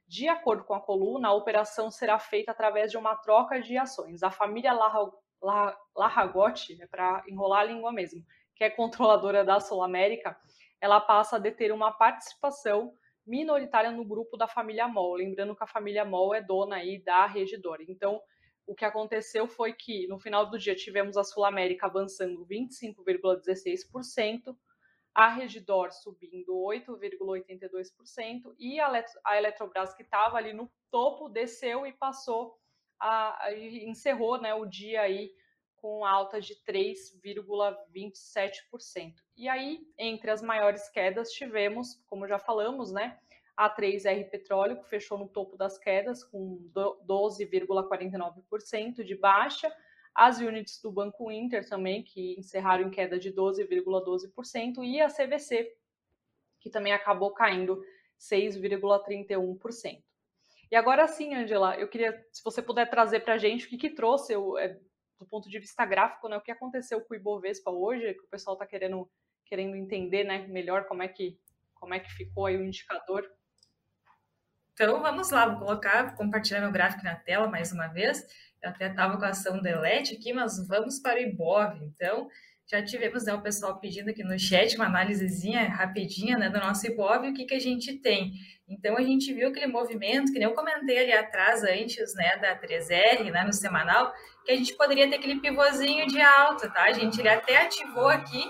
De 0.07 0.29
acordo 0.29 0.65
com 0.65 0.75
a 0.75 0.81
coluna, 0.81 1.29
a 1.29 1.33
operação 1.33 1.91
será 1.91 2.19
feita 2.19 2.53
através 2.53 2.91
de 2.91 2.99
uma 2.99 3.17
troca 3.17 3.61
de 3.61 3.79
ações. 3.79 4.23
A 4.23 4.31
família 4.31 4.73
Larragotti, 5.97 6.81
é 6.81 6.87
para 6.87 7.25
enrolar 7.27 7.61
a 7.61 7.65
língua 7.65 7.91
mesmo, 7.91 8.23
que 8.55 8.65
é 8.65 8.71
controladora 8.71 9.45
da 9.45 9.61
Sul 9.61 9.83
América, 9.83 10.39
ela 10.85 11.01
passa 11.01 11.37
a 11.37 11.39
deter 11.39 11.73
uma 11.73 11.91
participação 11.91 12.95
minoritária 13.27 13.91
no 13.91 14.05
grupo 14.05 14.37
da 14.37 14.47
família 14.47 14.87
Mol. 14.87 15.15
Lembrando 15.15 15.57
que 15.57 15.65
a 15.65 15.67
família 15.67 16.05
Mol 16.05 16.35
é 16.35 16.43
dona 16.43 16.77
aí 16.77 17.03
da 17.03 17.25
Regidora. 17.25 17.83
Então, 17.89 18.21
o 18.67 18.75
que 18.75 18.85
aconteceu 18.85 19.49
foi 19.49 19.73
que 19.73 20.07
no 20.09 20.19
final 20.19 20.51
do 20.51 20.59
dia 20.59 20.75
tivemos 20.75 21.17
a 21.17 21.25
Sul 21.25 21.47
América 21.47 21.87
avançando 21.87 22.47
25,16%, 22.47 24.55
a 25.15 25.31
Regidor 25.31 25.91
subindo 25.91 26.53
8,82% 26.53 28.55
e 28.59 28.79
a, 28.79 29.03
Eletrobras, 29.39 29.95
que 29.95 30.03
estava 30.03 30.37
ali 30.37 30.53
no 30.53 30.71
topo, 30.91 31.31
desceu 31.31 31.87
e 31.87 31.95
passou 31.95 32.59
a, 33.01 33.47
a 33.47 33.57
encerrou 33.57 34.39
né, 34.39 34.53
o 34.53 34.67
dia 34.67 35.01
aí 35.01 35.33
com 35.77 36.05
alta 36.05 36.43
de 36.43 36.55
3,27%. 36.57 39.24
E 39.37 39.49
aí, 39.49 39.87
entre 39.99 40.31
as 40.31 40.41
maiores 40.41 40.89
quedas, 40.89 41.33
tivemos, 41.33 42.01
como 42.07 42.27
já 42.27 42.39
falamos, 42.39 42.93
né, 42.93 43.19
a 43.57 43.69
3R 43.69 44.31
Petróleo, 44.31 44.81
que 44.81 44.89
fechou 44.89 45.19
no 45.19 45.29
topo 45.29 45.57
das 45.57 45.77
quedas 45.79 46.25
com 46.25 46.59
12,49% 47.07 49.05
de 49.05 49.17
baixa, 49.17 49.75
as 50.15 50.39
units 50.39 50.81
do 50.81 50.93
Banco 50.93 51.31
Inter 51.31 51.69
também, 51.69 52.03
que 52.03 52.39
encerraram 52.39 52.85
em 52.85 52.91
queda 52.91 53.19
de 53.19 53.33
12,12%, 53.33 54.85
e 54.85 55.01
a 55.01 55.09
CVC, 55.09 55.77
que 56.61 56.71
também 56.71 56.93
acabou 56.93 57.33
caindo 57.33 57.85
6,31%. 58.19 60.03
E 60.71 60.77
agora 60.77 61.07
sim, 61.07 61.35
Angela, 61.35 61.77
eu 61.77 61.89
queria, 61.89 62.27
se 62.33 62.43
você 62.43 62.63
puder 62.63 62.89
trazer 62.89 63.21
para 63.21 63.35
a 63.35 63.39
gente 63.39 63.67
o 63.67 63.69
que, 63.69 63.77
que 63.77 63.91
trouxe, 63.91 64.33
eu, 64.33 64.57
é, 64.59 64.79
do 65.19 65.27
ponto 65.27 65.49
de 65.49 65.59
vista 65.59 65.85
gráfico, 65.85 66.29
né, 66.29 66.37
o 66.37 66.41
que 66.41 66.51
aconteceu 66.51 67.01
com 67.01 67.15
o 67.15 67.17
Ibovespa 67.17 67.71
hoje, 67.71 68.15
que 68.15 68.25
o 68.25 68.29
pessoal 68.29 68.55
está 68.55 68.67
querendo, 68.67 69.09
querendo 69.47 69.77
entender 69.77 70.25
né, 70.25 70.47
melhor 70.49 70.85
como 70.87 71.03
é, 71.03 71.09
que, 71.09 71.39
como 71.75 71.95
é 71.95 72.01
que 72.01 72.13
ficou 72.13 72.47
aí 72.47 72.57
o 72.57 72.65
indicador. 72.65 73.29
Então, 74.73 75.01
vamos 75.01 75.31
lá, 75.31 75.47
vou 75.47 75.59
colocar, 75.59 76.09
vou 76.09 76.17
compartilhar 76.17 76.61
meu 76.61 76.73
gráfico 76.73 77.05
na 77.05 77.15
tela 77.15 77.47
mais 77.47 77.73
uma 77.73 77.87
vez. 77.89 78.27
Eu 78.63 78.71
até 78.71 78.89
estava 78.89 79.17
com 79.17 79.25
a 79.25 79.29
ação 79.29 79.63
delete 79.63 80.17
aqui, 80.17 80.33
mas 80.33 80.67
vamos 80.67 80.99
para 80.99 81.21
o 81.21 81.23
Ibov. 81.23 81.77
Então, 81.83 82.29
já 82.67 82.83
tivemos 82.83 83.25
né, 83.25 83.35
o 83.35 83.43
pessoal 83.43 83.79
pedindo 83.79 84.11
aqui 84.11 84.25
no 84.25 84.39
chat 84.39 84.75
uma 84.75 84.87
análisezinha 84.87 85.69
rapidinha 85.69 86.39
né, 86.39 86.49
do 86.49 86.59
nosso 86.59 86.87
Ibov 86.87 87.29
o 87.29 87.35
que, 87.35 87.45
que 87.45 87.55
a 87.55 87.61
gente 87.61 87.99
tem. 87.99 88.33
Então, 88.67 88.97
a 88.97 89.03
gente 89.03 89.33
viu 89.35 89.49
aquele 89.49 89.67
movimento, 89.67 90.33
que 90.33 90.39
nem 90.39 90.49
eu 90.49 90.55
comentei 90.55 90.99
ali 90.99 91.13
atrás, 91.13 91.63
antes 91.63 92.15
né, 92.15 92.39
da 92.39 92.59
3R, 92.59 93.31
né, 93.31 93.45
no 93.45 93.53
semanal, 93.53 94.13
que 94.45 94.53
a 94.53 94.57
gente 94.57 94.75
poderia 94.77 95.09
ter 95.09 95.17
aquele 95.17 95.41
pivôzinho 95.41 96.07
de 96.07 96.21
alta, 96.21 96.71
tá? 96.71 96.91
Gente 96.93 97.21
ele 97.21 97.29
até 97.29 97.59
ativou 97.59 98.09
aqui, 98.09 98.43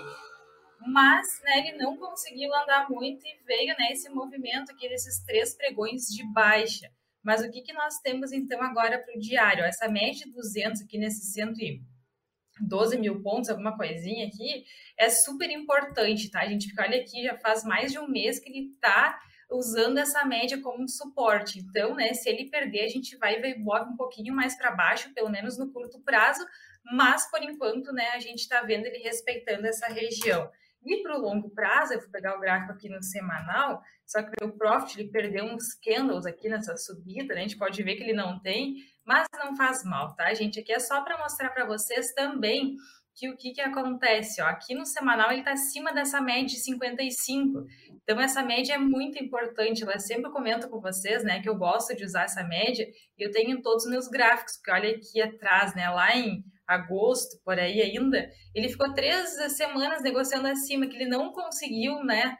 mas 0.87 1.41
né, 1.43 1.59
ele 1.59 1.77
não 1.77 1.97
conseguiu 1.97 2.53
andar 2.53 2.89
muito 2.89 3.25
e 3.25 3.43
veio 3.45 3.75
né, 3.77 3.91
esse 3.91 4.09
movimento 4.09 4.71
aqui 4.71 4.87
desses 4.87 5.23
três 5.23 5.55
pregões 5.55 6.03
de 6.07 6.23
baixa. 6.31 6.89
Mas 7.23 7.41
o 7.41 7.49
que, 7.49 7.61
que 7.61 7.73
nós 7.73 7.99
temos 7.99 8.31
então 8.31 8.61
agora 8.61 8.99
para 8.99 9.15
o 9.15 9.19
diário? 9.19 9.63
Essa 9.63 9.87
média 9.87 10.25
de 10.25 10.31
200 10.31 10.81
aqui 10.81 10.97
nesse 10.97 11.25
112 11.31 12.99
mil 12.99 13.21
pontos, 13.23 13.49
alguma 13.49 13.75
coisinha 13.75 14.27
aqui, 14.27 14.63
é 14.97 15.09
super 15.09 15.49
importante, 15.49 16.29
tá? 16.29 16.41
A 16.41 16.47
gente 16.47 16.67
fica, 16.67 16.83
olha 16.83 17.01
aqui, 17.01 17.23
já 17.23 17.35
faz 17.39 17.63
mais 17.63 17.91
de 17.91 17.97
um 17.97 18.07
mês 18.07 18.39
que 18.39 18.49
ele 18.49 18.73
está 18.73 19.19
usando 19.49 19.97
essa 19.97 20.23
média 20.23 20.61
como 20.61 20.83
um 20.83 20.87
suporte. 20.87 21.59
Então, 21.59 21.95
né, 21.95 22.13
se 22.13 22.29
ele 22.29 22.49
perder, 22.49 22.81
a 22.81 22.89
gente 22.89 23.17
vai 23.17 23.39
ver 23.41 23.57
o 23.57 23.83
um 23.83 23.95
pouquinho 23.95 24.33
mais 24.33 24.55
para 24.55 24.71
baixo, 24.71 25.13
pelo 25.13 25.29
menos 25.29 25.57
no 25.57 25.71
curto 25.71 25.99
prazo, 26.01 26.45
mas 26.93 27.29
por 27.29 27.41
enquanto, 27.41 27.91
né, 27.91 28.09
a 28.09 28.19
gente 28.19 28.39
está 28.39 28.61
vendo 28.61 28.85
ele 28.85 28.99
respeitando 28.99 29.65
essa 29.65 29.87
região. 29.87 30.49
E 30.85 31.01
para 31.01 31.17
o 31.17 31.21
longo 31.21 31.49
prazo, 31.49 31.93
eu 31.93 31.99
vou 31.99 32.09
pegar 32.11 32.37
o 32.37 32.39
gráfico 32.39 32.73
aqui 32.73 32.87
no 32.87 33.01
semanal, 33.01 33.81
só 34.05 34.21
que 34.21 34.31
o 34.43 34.51
Profit 34.51 34.99
ele 34.99 35.09
perdeu 35.09 35.43
uns 35.43 35.73
candles 35.73 36.25
aqui 36.25 36.47
nessa 36.47 36.77
subida, 36.77 37.33
né? 37.33 37.39
a 37.39 37.43
gente 37.43 37.57
pode 37.57 37.81
ver 37.81 37.95
que 37.95 38.03
ele 38.03 38.13
não 38.13 38.39
tem, 38.39 38.75
mas 39.03 39.25
não 39.33 39.55
faz 39.55 39.83
mal, 39.83 40.15
tá, 40.15 40.31
gente? 40.33 40.59
Aqui 40.59 40.71
é 40.71 40.79
só 40.79 41.01
para 41.03 41.17
mostrar 41.17 41.49
para 41.49 41.65
vocês 41.65 42.13
também 42.13 42.75
que 43.15 43.29
o 43.29 43.37
que, 43.37 43.53
que 43.53 43.61
acontece, 43.61 44.41
ó, 44.41 44.45
aqui 44.45 44.75
no 44.75 44.85
semanal 44.85 45.31
ele 45.31 45.39
está 45.39 45.53
acima 45.53 45.93
dessa 45.93 46.21
média 46.21 46.47
de 46.47 46.59
55, 46.59 47.65
então 48.03 48.19
essa 48.19 48.43
média 48.43 48.73
é 48.73 48.77
muito 48.77 49.17
importante, 49.17 49.83
eu 49.83 49.99
sempre 49.99 50.29
comento 50.31 50.69
com 50.69 50.81
vocês, 50.81 51.23
né, 51.23 51.41
que 51.41 51.47
eu 51.47 51.55
gosto 51.55 51.95
de 51.95 52.03
usar 52.03 52.23
essa 52.23 52.43
média, 52.43 52.85
e 53.17 53.25
eu 53.25 53.31
tenho 53.31 53.57
em 53.57 53.61
todos 53.61 53.85
os 53.85 53.89
meus 53.89 54.07
gráficos, 54.09 54.57
porque 54.57 54.71
olha 54.71 54.89
aqui 54.89 55.21
atrás, 55.21 55.73
né, 55.73 55.89
lá 55.89 56.15
em 56.15 56.43
agosto, 56.67 57.39
por 57.43 57.59
aí 57.59 57.81
ainda, 57.81 58.29
ele 58.53 58.69
ficou 58.69 58.93
três 58.93 59.29
semanas 59.55 60.01
negociando 60.01 60.47
acima, 60.47 60.87
que 60.87 60.95
ele 60.95 61.07
não 61.07 61.31
conseguiu, 61.31 62.03
né, 62.03 62.37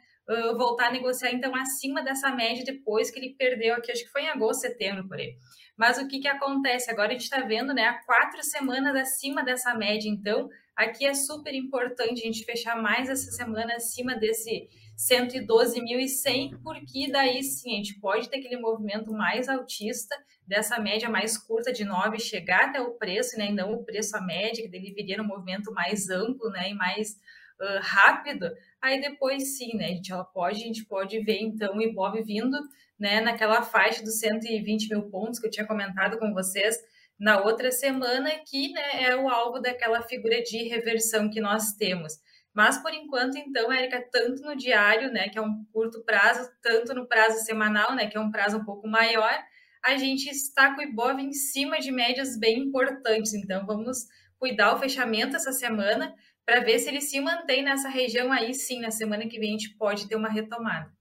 voltar 0.58 0.88
a 0.88 0.92
negociar, 0.92 1.32
então, 1.32 1.56
acima 1.56 2.04
dessa 2.04 2.32
média 2.32 2.66
depois 2.66 3.12
que 3.12 3.20
ele 3.20 3.36
perdeu 3.38 3.76
aqui, 3.76 3.92
acho 3.92 4.04
que 4.04 4.12
foi 4.12 4.24
em 4.24 4.30
agosto, 4.30 4.62
setembro, 4.62 5.08
por 5.08 5.18
aí. 5.18 5.36
Mas 5.78 5.98
o 6.00 6.08
que 6.08 6.20
que 6.20 6.28
acontece? 6.28 6.90
Agora 6.90 7.10
a 7.10 7.12
gente 7.12 7.24
está 7.24 7.42
vendo, 7.42 7.74
né, 7.74 7.84
há 7.84 8.04
quatro 8.06 8.42
semanas 8.44 8.96
acima 8.96 9.44
dessa 9.44 9.76
média, 9.76 10.10
então, 10.10 10.50
aqui 10.76 11.06
é 11.06 11.14
super 11.14 11.54
importante 11.54 12.22
a 12.22 12.26
gente 12.26 12.44
fechar 12.44 12.82
mais 12.82 13.08
essa 13.10 13.30
semana 13.32 13.76
acima 13.76 14.16
desse 14.16 14.68
112.100, 14.98 16.62
porque 16.64 17.12
daí 17.12 17.44
sim 17.44 17.74
a 17.74 17.76
gente 17.76 18.00
pode 18.00 18.30
ter 18.30 18.38
aquele 18.40 18.58
movimento 18.58 19.12
mais 19.12 19.50
altista 19.50 20.16
dessa 20.48 20.80
média 20.80 21.10
mais 21.10 21.38
curta 21.38 21.74
de 21.74 21.84
9 21.84 22.20
chegar 22.20 22.66
até 22.66 22.82
o 22.82 22.92
preço, 22.92 23.38
né, 23.38 23.48
e 23.48 23.54
não 23.54 23.74
o 23.74 23.84
preço 23.84 24.16
a 24.16 24.22
média, 24.22 24.68
que 24.68 24.76
ele 24.76 24.94
viria 24.94 25.18
no 25.18 25.24
movimento 25.24 25.72
mais 25.74 26.10
amplo, 26.10 26.50
né, 26.50 26.70
e 26.70 26.74
mais 26.74 27.12
uh, 27.60 27.80
rápido, 27.82 28.50
aí 28.82 29.02
depois 29.02 29.58
sim, 29.58 29.76
né, 29.76 29.86
a 29.86 29.90
gente, 29.90 30.12
ela 30.12 30.24
pode, 30.24 30.62
a 30.62 30.66
gente 30.66 30.86
pode 30.86 31.20
ver 31.22 31.40
então 31.40 31.78
o 31.78 31.82
Ibov 31.82 32.22
vindo, 32.24 32.58
né, 33.00 33.22
naquela 33.22 33.62
faixa 33.62 34.04
dos 34.04 34.20
120 34.20 34.90
mil 34.90 35.10
pontos 35.10 35.40
que 35.40 35.48
eu 35.48 35.52
tinha 35.52 35.66
comentado 35.66 36.18
com 36.18 36.34
vocês 36.34 36.78
na 37.20 37.42
outra 37.42 37.72
semana, 37.72 38.30
que, 38.46 38.72
né, 38.72 39.04
é 39.04 39.16
o 39.16 39.30
alvo 39.30 39.60
daquela 39.60 40.02
figura 40.02 40.42
de 40.42 40.68
reversão 40.68 41.30
que 41.30 41.40
nós 41.40 41.74
temos. 41.74 42.14
Mas 42.54 42.78
por 42.78 42.94
enquanto, 42.94 43.38
então, 43.38 43.72
Érica, 43.72 44.02
tanto 44.12 44.42
no 44.42 44.56
diário, 44.56 45.12
né, 45.12 45.28
que 45.28 45.38
é 45.38 45.42
um 45.42 45.66
curto 45.74 46.02
prazo, 46.04 46.50
tanto 46.62 46.94
no 46.94 47.06
prazo 47.06 47.44
semanal, 47.46 47.94
né, 47.96 48.08
que 48.08 48.18
é 48.18 48.20
um 48.20 48.32
prazo 48.32 48.58
um 48.58 48.64
pouco 48.64 48.88
maior, 48.88 49.38
a 49.86 49.98
gente 49.98 50.30
está 50.30 50.74
com 50.74 50.82
o 50.82 50.84
Ibov 50.84 51.19
em 51.19 51.32
cima 51.32 51.80
de 51.80 51.91
médias 51.91 52.38
bem 52.38 52.60
importantes. 52.60 53.34
Então, 53.34 53.65
vamos 53.65 54.08
cuidar 54.39 54.74
o 54.74 54.80
fechamento 54.80 55.36
essa 55.36 55.52
semana 55.52 56.13
para 56.45 56.60
ver 56.62 56.80
se 56.80 56.89
ele 56.89 57.02
se 57.02 57.19
mantém 57.19 57.63
nessa 57.63 57.88
região. 57.88 58.32
Aí 58.32 58.54
sim, 58.54 58.80
na 58.80 58.91
semana 58.91 59.28
que 59.28 59.39
vem, 59.39 59.50
a 59.50 59.58
gente 59.58 59.76
pode 59.78 60.08
ter 60.08 60.15
uma 60.15 60.30
retomada. 60.30 60.91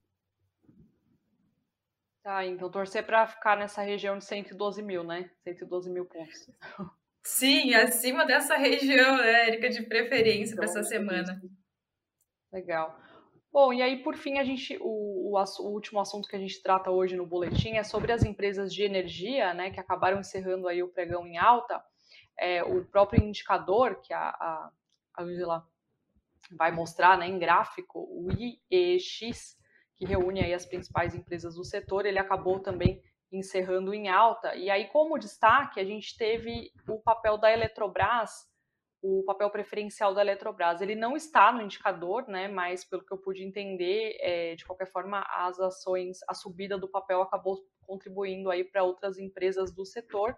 Tá, 2.23 2.43
então 2.43 2.71
torcer 2.71 3.05
para 3.05 3.27
ficar 3.27 3.55
nessa 3.55 3.83
região 3.83 4.17
de 4.17 4.25
112 4.25 4.81
mil, 4.81 5.03
né? 5.03 5.29
112 5.43 5.91
mil 5.91 6.05
pontos. 6.05 6.49
Sim, 7.23 7.73
acima 7.73 8.25
dessa 8.25 8.55
região, 8.55 9.17
né, 9.17 9.47
Érica, 9.47 9.69
de 9.69 9.83
preferência 9.83 10.53
então, 10.53 10.57
para 10.57 10.65
essa 10.65 10.83
semana. 10.83 11.41
Legal. 12.51 12.99
Bom, 13.55 13.71
e 13.71 13.81
aí 13.81 14.03
por 14.03 14.17
fim 14.17 14.37
a 14.37 14.43
gente 14.43 14.77
o, 14.81 15.31
o, 15.31 15.41
o, 15.41 15.67
último 15.69 16.01
assunto 16.01 16.27
que 16.27 16.35
a 16.35 16.39
gente 16.39 16.61
trata 16.61 16.91
hoje 16.91 17.15
no 17.15 17.25
boletim 17.25 17.77
é 17.77 17.85
sobre 17.85 18.11
as 18.11 18.21
empresas 18.21 18.73
de 18.73 18.83
energia, 18.83 19.53
né, 19.53 19.71
que 19.71 19.79
acabaram 19.79 20.19
encerrando 20.19 20.67
aí 20.67 20.83
o 20.83 20.89
pregão 20.89 21.25
em 21.25 21.37
alta. 21.37 21.81
É, 22.37 22.61
o 22.65 22.83
próprio 22.83 23.23
indicador 23.23 24.01
que 24.01 24.11
a, 24.13 24.27
a, 24.27 24.71
a 25.15 25.23
Angela 25.23 25.65
vai 26.51 26.69
mostrar, 26.73 27.17
né, 27.17 27.27
em 27.29 27.39
gráfico, 27.39 27.97
o 27.97 28.27
IEX, 28.29 29.57
que 29.95 30.05
reúne 30.05 30.43
aí 30.43 30.53
as 30.53 30.65
principais 30.65 31.15
empresas 31.15 31.55
do 31.55 31.63
setor, 31.63 32.05
ele 32.05 32.19
acabou 32.19 32.59
também 32.59 33.01
encerrando 33.31 33.93
em 33.93 34.09
alta. 34.09 34.53
E 34.53 34.69
aí 34.69 34.89
como 34.89 35.17
destaque 35.17 35.79
a 35.79 35.85
gente 35.85 36.17
teve 36.17 36.73
o 36.89 36.99
papel 36.99 37.37
da 37.37 37.49
Eletrobras 37.49 38.53
o 39.07 39.23
papel 39.23 39.51
preferencial 39.51 40.15
da 40.15 40.21
Eletrobras. 40.21 40.81
Ele 40.81 40.95
não 40.95 41.15
está 41.15 41.51
no 41.51 41.61
indicador, 41.61 42.27
né, 42.27 42.47
mas 42.47 42.83
pelo 42.83 43.05
que 43.05 43.13
eu 43.13 43.19
pude 43.19 43.43
entender, 43.43 44.17
é, 44.19 44.55
de 44.55 44.65
qualquer 44.65 44.91
forma, 44.91 45.23
as 45.29 45.59
ações, 45.59 46.17
a 46.27 46.33
subida 46.33 46.75
do 46.75 46.89
papel 46.89 47.21
acabou 47.21 47.63
contribuindo 47.81 48.49
aí 48.49 48.63
para 48.63 48.81
outras 48.83 49.19
empresas 49.19 49.71
do 49.71 49.85
setor. 49.85 50.35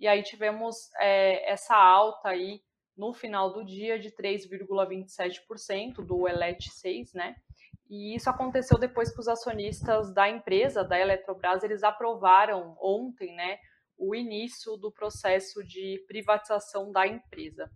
E 0.00 0.08
aí 0.08 0.22
tivemos 0.22 0.90
é, 0.98 1.52
essa 1.52 1.76
alta 1.76 2.30
aí 2.30 2.62
no 2.96 3.12
final 3.12 3.52
do 3.52 3.62
dia 3.62 3.98
de 3.98 4.10
3,27% 4.10 5.96
do 5.96 6.26
ELET 6.26 6.70
6, 6.70 7.12
né? 7.12 7.36
E 7.90 8.14
isso 8.14 8.30
aconteceu 8.30 8.78
depois 8.78 9.12
que 9.12 9.20
os 9.20 9.28
acionistas 9.28 10.14
da 10.14 10.30
empresa, 10.30 10.82
da 10.82 10.98
Eletrobras, 10.98 11.62
eles 11.62 11.82
aprovaram 11.82 12.74
ontem, 12.80 13.34
né, 13.34 13.58
o 13.98 14.14
início 14.14 14.76
do 14.76 14.90
processo 14.90 15.62
de 15.64 16.02
privatização 16.06 16.90
da 16.90 17.06
empresa. 17.06 17.70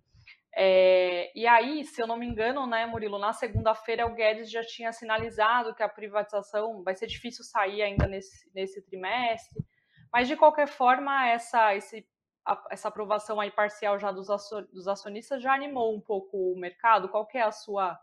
É, 0.55 1.33
e 1.35 1.47
aí, 1.47 1.85
se 1.85 2.03
eu 2.03 2.07
não 2.07 2.17
me 2.17 2.27
engano, 2.27 2.67
né, 2.67 2.85
Murilo, 2.85 3.19
na 3.19 3.33
segunda-feira 3.33 4.07
o 4.07 4.15
Guedes 4.15 4.51
já 4.51 4.63
tinha 4.63 4.93
sinalizado 4.93 5.75
que 5.75 5.83
a 5.83 5.89
privatização 5.89 6.83
vai 6.83 6.95
ser 6.95 7.07
difícil 7.07 7.43
sair 7.43 7.81
ainda 7.81 8.07
nesse, 8.07 8.51
nesse 8.55 8.83
trimestre, 8.83 9.65
mas 10.13 10.29
de 10.29 10.37
qualquer 10.37 10.69
forma, 10.69 11.27
essa, 11.27 11.75
esse, 11.75 12.07
a, 12.47 12.63
essa 12.71 12.89
aprovação 12.89 13.41
aí 13.41 13.51
parcial 13.51 13.99
já 13.99 14.13
dos, 14.13 14.29
dos 14.71 14.87
acionistas 14.87 15.43
já 15.43 15.55
animou 15.55 15.97
um 15.97 16.01
pouco 16.01 16.37
o 16.37 16.59
mercado. 16.59 17.09
Qual 17.09 17.27
é 17.35 17.41
a 17.41 17.51
sua 17.51 17.99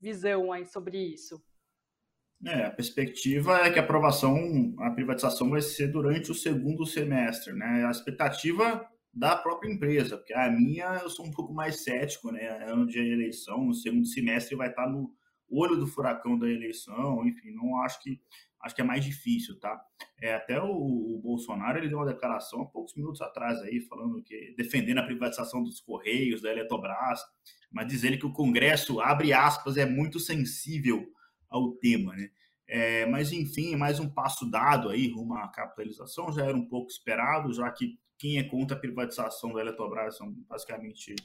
visão 0.00 0.52
aí 0.52 0.66
sobre 0.66 0.98
isso? 0.98 1.40
É, 2.44 2.64
a 2.64 2.70
perspectiva 2.70 3.58
é 3.58 3.70
que 3.70 3.78
a 3.78 3.82
aprovação, 3.82 4.74
a 4.80 4.90
privatização 4.90 5.50
vai 5.50 5.60
ser 5.60 5.88
durante 5.88 6.30
o 6.30 6.34
segundo 6.34 6.86
semestre, 6.86 7.52
né? 7.52 7.84
A 7.86 7.90
expectativa 7.90 8.88
da 9.12 9.36
própria 9.36 9.70
empresa, 9.70 10.16
porque 10.16 10.32
a 10.32 10.50
minha 10.50 11.00
eu 11.02 11.10
sou 11.10 11.26
um 11.26 11.30
pouco 11.30 11.52
mais 11.52 11.82
cético, 11.82 12.30
né? 12.30 12.44
É 12.44 12.70
ano 12.70 12.86
de 12.86 12.98
eleição, 12.98 13.68
o 13.68 13.74
segundo 13.74 14.06
semestre 14.06 14.54
vai 14.56 14.68
estar 14.68 14.88
no 14.88 15.12
olho 15.50 15.76
do 15.76 15.86
furacão 15.86 16.38
da 16.38 16.48
eleição, 16.48 17.26
enfim, 17.26 17.50
não 17.50 17.76
acho 17.82 18.00
que 18.02 18.20
acho 18.62 18.74
que 18.74 18.82
é 18.82 18.84
mais 18.84 19.04
difícil, 19.04 19.58
tá? 19.58 19.80
É, 20.20 20.34
até 20.34 20.60
o, 20.60 20.68
o, 20.70 21.18
Bolsonaro 21.22 21.78
ele 21.78 21.88
deu 21.88 21.98
uma 21.98 22.06
declaração 22.06 22.60
há 22.60 22.66
poucos 22.66 22.94
minutos 22.94 23.20
atrás 23.22 23.58
aí 23.62 23.80
falando 23.80 24.22
que 24.22 24.54
defendendo 24.56 24.98
a 24.98 25.02
privatização 25.02 25.62
dos 25.62 25.80
correios, 25.80 26.42
da 26.42 26.50
Eletrobras, 26.50 27.20
mas 27.72 27.88
diz 27.88 28.04
ele 28.04 28.18
que 28.18 28.26
o 28.26 28.32
Congresso 28.32 29.00
abre 29.00 29.32
aspas 29.32 29.78
é 29.78 29.86
muito 29.86 30.20
sensível 30.20 31.06
ao 31.48 31.72
tema, 31.72 32.14
né? 32.14 32.28
É, 32.68 33.06
mas 33.06 33.32
enfim, 33.32 33.74
mais 33.74 33.98
um 33.98 34.08
passo 34.08 34.48
dado 34.48 34.90
aí 34.90 35.10
rumo 35.10 35.34
à 35.34 35.48
capitalização 35.48 36.30
já 36.30 36.44
era 36.44 36.56
um 36.56 36.68
pouco 36.68 36.88
esperado, 36.88 37.52
já 37.52 37.68
que 37.72 37.98
quem 38.20 38.38
é 38.38 38.44
contra 38.44 38.76
a 38.76 38.80
privatização 38.80 39.50
da 39.54 39.62
Eletrobras 39.62 40.18
são 40.18 40.30
basicamente 40.46 41.16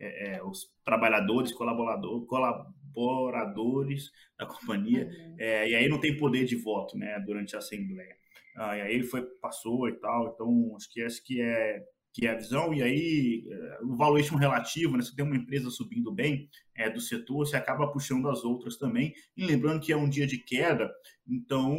é, 0.00 0.36
é, 0.36 0.42
os 0.42 0.72
trabalhadores, 0.82 1.52
colaborador, 1.52 2.24
colaboradores 2.24 4.10
da 4.38 4.46
companhia, 4.46 5.04
uhum. 5.04 5.36
é, 5.38 5.68
e 5.68 5.74
aí 5.74 5.88
não 5.88 6.00
tem 6.00 6.16
poder 6.16 6.46
de 6.46 6.56
voto 6.56 6.96
né, 6.96 7.22
durante 7.26 7.54
a 7.54 7.58
Assembleia. 7.58 8.16
Ah, 8.56 8.76
e 8.78 8.80
aí 8.80 8.94
ele 8.94 9.04
foi, 9.04 9.22
passou 9.40 9.88
e 9.88 9.92
tal, 10.00 10.32
então 10.32 10.74
acho 10.74 10.90
que 10.90 11.02
essa 11.02 11.22
que 11.22 11.40
é, 11.40 11.84
que 12.14 12.26
é 12.26 12.30
a 12.30 12.36
visão, 12.36 12.72
e 12.72 12.82
aí 12.82 13.44
é, 13.50 13.78
o 13.82 13.94
valuation 13.94 14.36
relativo, 14.36 14.96
né, 14.96 15.02
você 15.02 15.14
tem 15.14 15.24
uma 15.24 15.36
empresa 15.36 15.68
subindo 15.68 16.10
bem 16.10 16.48
é, 16.74 16.88
do 16.88 17.00
setor, 17.00 17.46
você 17.46 17.56
acaba 17.56 17.92
puxando 17.92 18.28
as 18.28 18.42
outras 18.42 18.78
também, 18.78 19.12
e 19.36 19.44
lembrando 19.44 19.80
que 19.80 19.92
é 19.92 19.96
um 19.96 20.08
dia 20.08 20.26
de 20.26 20.38
queda, 20.38 20.90
então 21.28 21.76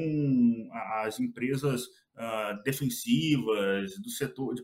as 1.04 1.20
empresas 1.20 1.88
uh, 2.20 2.62
defensivas 2.64 3.98
do 4.00 4.10
setor 4.10 4.54
de, 4.54 4.64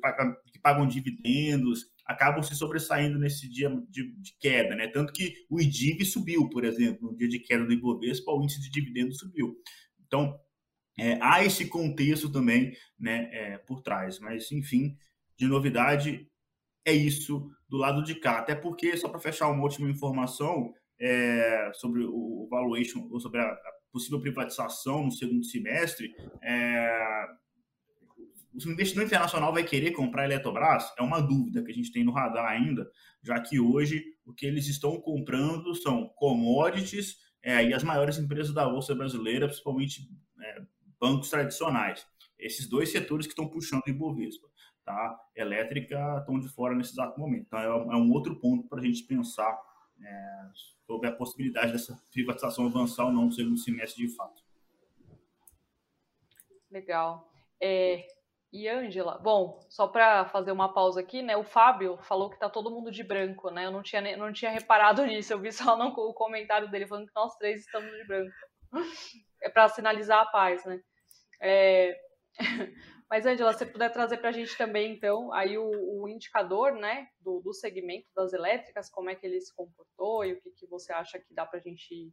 que 0.52 0.60
pagam 0.60 0.88
dividendos 0.88 1.86
acabam 2.06 2.44
se 2.44 2.56
sobressaindo 2.56 3.18
nesse 3.18 3.50
dia 3.50 3.70
de, 3.90 4.14
de, 4.18 4.38
queda, 4.40 4.76
né? 4.76 4.88
Tanto 4.88 5.12
que 5.12 5.34
o 5.50 5.60
IDIV 5.60 6.06
subiu, 6.06 6.48
por 6.50 6.64
exemplo, 6.64 7.10
no 7.10 7.18
dia 7.18 7.28
de 7.28 7.40
queda 7.40 7.66
do 7.66 7.74
Ibovespa, 7.74 8.32
o 8.32 8.44
índice 8.44 8.62
de 8.62 8.70
dividendos 8.70 9.18
subiu. 9.18 9.56
Então, 10.06 10.40
é, 11.00 11.18
há 11.20 11.44
esse 11.44 11.68
contexto 11.68 12.32
também 12.32 12.74
né, 13.00 13.30
é, 13.32 13.58
por 13.58 13.82
trás. 13.82 14.20
Mas, 14.20 14.52
enfim, 14.52 14.96
de 15.36 15.48
novidade, 15.48 16.30
é 16.86 16.94
isso 16.94 17.50
do 17.68 17.78
lado 17.78 18.04
de 18.04 18.14
cá. 18.16 18.38
Até 18.38 18.54
porque, 18.54 18.96
só 18.96 19.10
para 19.10 19.20
fechar 19.20 19.50
uma 19.50 19.64
última 19.64 19.90
informação 19.90 20.74
é, 21.00 21.72
sobre 21.74 22.04
o 22.04 22.48
valuation, 22.50 23.08
ou 23.12 23.20
sobre 23.20 23.42
a, 23.42 23.46
a 23.46 23.72
possível 23.92 24.22
privatização 24.22 25.06
no 25.06 25.12
segundo 25.12 25.44
semestre, 25.44 26.14
é, 26.44 27.26
o 28.64 28.72
investidor 28.72 29.04
internacional 29.04 29.52
vai 29.52 29.64
querer 29.64 29.92
comprar 29.92 30.24
a 30.24 30.26
Eletrobras? 30.26 30.94
É 30.98 31.02
uma 31.02 31.20
dúvida 31.20 31.64
que 31.64 31.72
a 31.72 31.74
gente 31.74 31.92
tem 31.92 32.04
no 32.04 32.12
radar 32.12 32.46
ainda, 32.46 32.90
já 33.22 33.40
que 33.40 33.60
hoje 33.60 34.04
o 34.26 34.34
que 34.34 34.46
eles 34.46 34.68
estão 34.68 35.00
comprando 35.02 35.76
são 35.76 36.08
commodities 36.16 37.18
é, 37.44 37.64
e 37.64 37.74
as 37.74 37.84
maiores 37.84 38.18
empresas 38.18 38.54
da 38.54 38.68
Bolsa 38.68 38.96
Brasileira, 38.96 39.48
principalmente 39.48 40.10
é, 40.42 40.62
bancos 41.00 41.30
tradicionais. 41.30 42.06
Esses 42.40 42.68
dois 42.68 42.92
setores 42.92 43.26
que 43.26 43.34
estão 43.34 43.48
puxando 43.48 43.84
o 43.86 43.90
Ibovespa. 43.90 44.48
Tá? 44.84 45.20
Elétrica 45.36 46.18
estão 46.20 46.40
de 46.40 46.48
fora 46.48 46.76
nesse 46.76 46.92
exato 46.92 47.20
momento. 47.20 47.48
Então, 47.48 47.60
é, 47.60 47.66
é 47.66 47.98
um 47.98 48.12
outro 48.12 48.40
ponto 48.40 48.68
para 48.68 48.80
a 48.80 48.84
gente 48.84 49.04
pensar 49.04 49.60
é, 50.02 50.50
sobre 50.86 51.10
a 51.10 51.12
possibilidade 51.12 51.72
dessa 51.72 52.00
privatização 52.12 52.68
avançar 52.68 53.06
ou 53.06 53.12
não 53.12 53.26
no 53.26 53.32
segundo 53.32 53.58
semestre 53.58 54.06
de 54.06 54.16
fato. 54.16 54.44
Legal. 56.70 57.32
É, 57.60 58.06
e 58.56 58.70
Ângela, 58.70 59.18
bom, 59.18 59.60
só 59.70 59.86
para 59.86 60.26
fazer 60.28 60.50
uma 60.52 60.74
pausa 60.74 61.02
aqui, 61.02 61.22
né? 61.22 61.36
O 61.36 61.44
Fábio 61.44 61.98
falou 61.98 62.30
que 62.30 62.40
tá 62.40 62.50
todo 62.50 62.72
mundo 62.72 62.90
de 62.90 63.04
branco, 63.04 63.50
né? 63.50 63.66
Eu 63.66 63.72
não 63.72 63.84
tinha, 63.84 64.16
não 64.16 64.32
tinha 64.32 64.50
reparado 64.50 65.04
nisso, 65.06 65.34
eu 65.34 65.40
vi 65.40 65.52
só 65.52 65.76
no 65.76 65.88
o 65.88 66.14
comentário 66.14 66.72
dele 66.72 66.88
falando 66.88 67.08
que 67.08 67.16
nós 67.16 67.36
três 67.36 67.62
estamos 67.62 67.92
de 67.92 68.06
branco. 68.06 68.32
É 69.42 69.50
para 69.50 69.68
sinalizar 69.68 70.22
a 70.22 70.26
paz, 70.28 70.64
né? 70.64 70.80
É... 71.42 72.00
Mas, 73.10 73.26
Ângela, 73.26 73.54
se 73.54 73.66
puder 73.66 73.92
trazer 73.92 74.18
para 74.18 74.30
a 74.30 74.32
gente 74.32 74.58
também, 74.58 74.94
então, 74.94 75.32
aí 75.34 75.58
o, 75.58 75.70
o 76.02 76.08
indicador, 76.08 76.74
né, 76.74 77.08
do, 77.20 77.40
do, 77.40 77.54
segmento 77.54 78.08
das 78.16 78.34
elétricas, 78.34 78.90
como 78.90 79.10
é 79.10 79.16
que 79.16 79.26
ele 79.28 79.40
se 79.40 79.54
comportou 79.54 80.26
e 80.26 80.34
o 80.34 80.42
que, 80.42 80.50
que 80.52 80.66
você 80.66 80.92
acha 80.92 81.20
que 81.20 81.34
dá 81.34 81.46
para 81.46 81.60
a 81.60 81.62
gente 81.62 82.12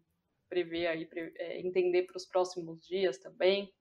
prever 0.51 0.89
aí, 0.89 1.07
pre, 1.07 1.33
é, 1.39 1.61
entender 1.61 2.03
para 2.03 2.17
os 2.17 2.27
próximos 2.27 2.85
dias 2.87 3.17
também. 3.19 3.73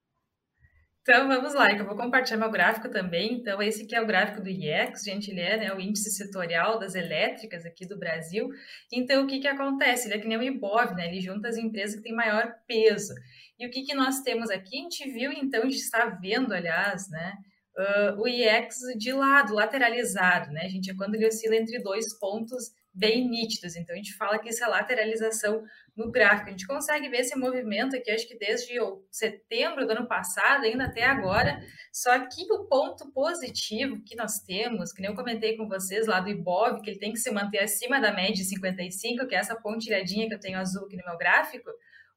Então, 1.02 1.28
vamos 1.28 1.56
lá, 1.56 1.72
eu 1.72 1.84
vou 1.84 1.96
compartilhar 1.96 2.38
meu 2.38 2.52
gráfico 2.52 2.88
também. 2.88 3.34
Então, 3.34 3.60
esse 3.60 3.84
aqui 3.84 3.96
é 3.96 4.02
o 4.02 4.06
gráfico 4.06 4.40
do 4.40 4.50
IEX, 4.50 5.04
gente, 5.04 5.32
ele 5.32 5.42
é 5.42 5.58
né, 5.58 5.74
o 5.74 5.80
índice 5.80 6.12
setorial 6.12 6.78
das 6.78 6.94
elétricas 6.94 7.66
aqui 7.66 7.88
do 7.88 7.98
Brasil. 7.98 8.48
Então, 8.94 9.24
o 9.24 9.28
que, 9.28 9.40
que 9.40 9.48
acontece? 9.48 10.08
Ele 10.08 10.14
é 10.14 10.20
que 10.20 10.28
nem 10.28 10.38
o 10.38 10.44
IBOV, 10.44 10.94
né? 10.94 11.08
Ele 11.08 11.20
junta 11.20 11.48
as 11.48 11.58
empresas 11.58 11.96
que 11.96 12.04
têm 12.04 12.14
maior 12.14 12.54
peso. 12.68 13.16
E 13.58 13.66
o 13.66 13.72
que, 13.72 13.82
que 13.82 13.96
nós 13.96 14.22
temos 14.22 14.52
aqui? 14.52 14.78
A 14.78 14.82
gente 14.82 15.12
viu, 15.12 15.32
então, 15.32 15.62
a 15.62 15.66
gente 15.66 15.78
está 15.78 16.06
vendo, 16.06 16.54
aliás, 16.54 17.10
né? 17.10 17.34
Uh, 17.76 18.22
o 18.22 18.28
IEX 18.28 18.78
de 19.00 19.12
lado, 19.12 19.56
lateralizado, 19.56 20.52
né? 20.52 20.70
Gente 20.70 20.92
é 20.92 20.96
quando 20.96 21.16
ele 21.16 21.26
oscila 21.26 21.56
entre 21.56 21.82
dois 21.82 22.16
pontos 22.20 22.72
bem 22.94 23.30
nítidos. 23.30 23.76
Então, 23.76 23.94
a 23.94 23.98
gente 23.98 24.16
fala 24.16 24.38
que 24.40 24.50
isso 24.50 24.64
é 24.64 24.68
lateralização 24.68 25.64
no 25.96 26.12
gráfico. 26.12 26.50
A 26.50 26.52
gente 26.52 26.68
consegue 26.68 27.10
ver 27.10 27.22
esse 27.22 27.36
movimento 27.36 27.96
aqui, 27.96 28.12
acho 28.12 28.28
que 28.28 28.38
desde 28.38 28.74
setembro 29.10 29.86
do 29.86 29.92
ano 29.92 30.08
passado, 30.08 30.66
ainda 30.66 30.86
até 30.86 31.04
agora. 31.04 31.62
Só 31.92 32.18
que 32.20 32.52
o 32.52 32.66
ponto 32.66 33.12
positivo 33.12 34.02
que 34.06 34.16
nós 34.16 34.40
temos, 34.40 34.92
que 34.92 35.02
nem 35.02 35.12
eu 35.12 35.16
comentei 35.16 35.56
com 35.56 35.68
vocês 35.68 36.08
lá 36.08 36.20
do 36.20 36.30
Ibov, 36.30 36.82
que 36.82 36.90
ele 36.90 37.00
tem 37.00 37.12
que 37.12 37.20
se 37.20 37.32
manter 37.32 37.60
acima 37.60 38.00
da 38.00 38.14
média 38.14 38.34
de 38.34 38.46
55, 38.46 39.28
que 39.28 39.36
é 39.36 39.40
essa 39.40 39.56
pontilhadinha 39.56 40.28
que 40.28 40.36
eu 40.36 40.40
tenho 40.40 40.60
azul 40.60 40.86
aqui 40.86 40.98
no 40.98 41.06
meu 41.06 41.18
gráfico. 41.18 41.70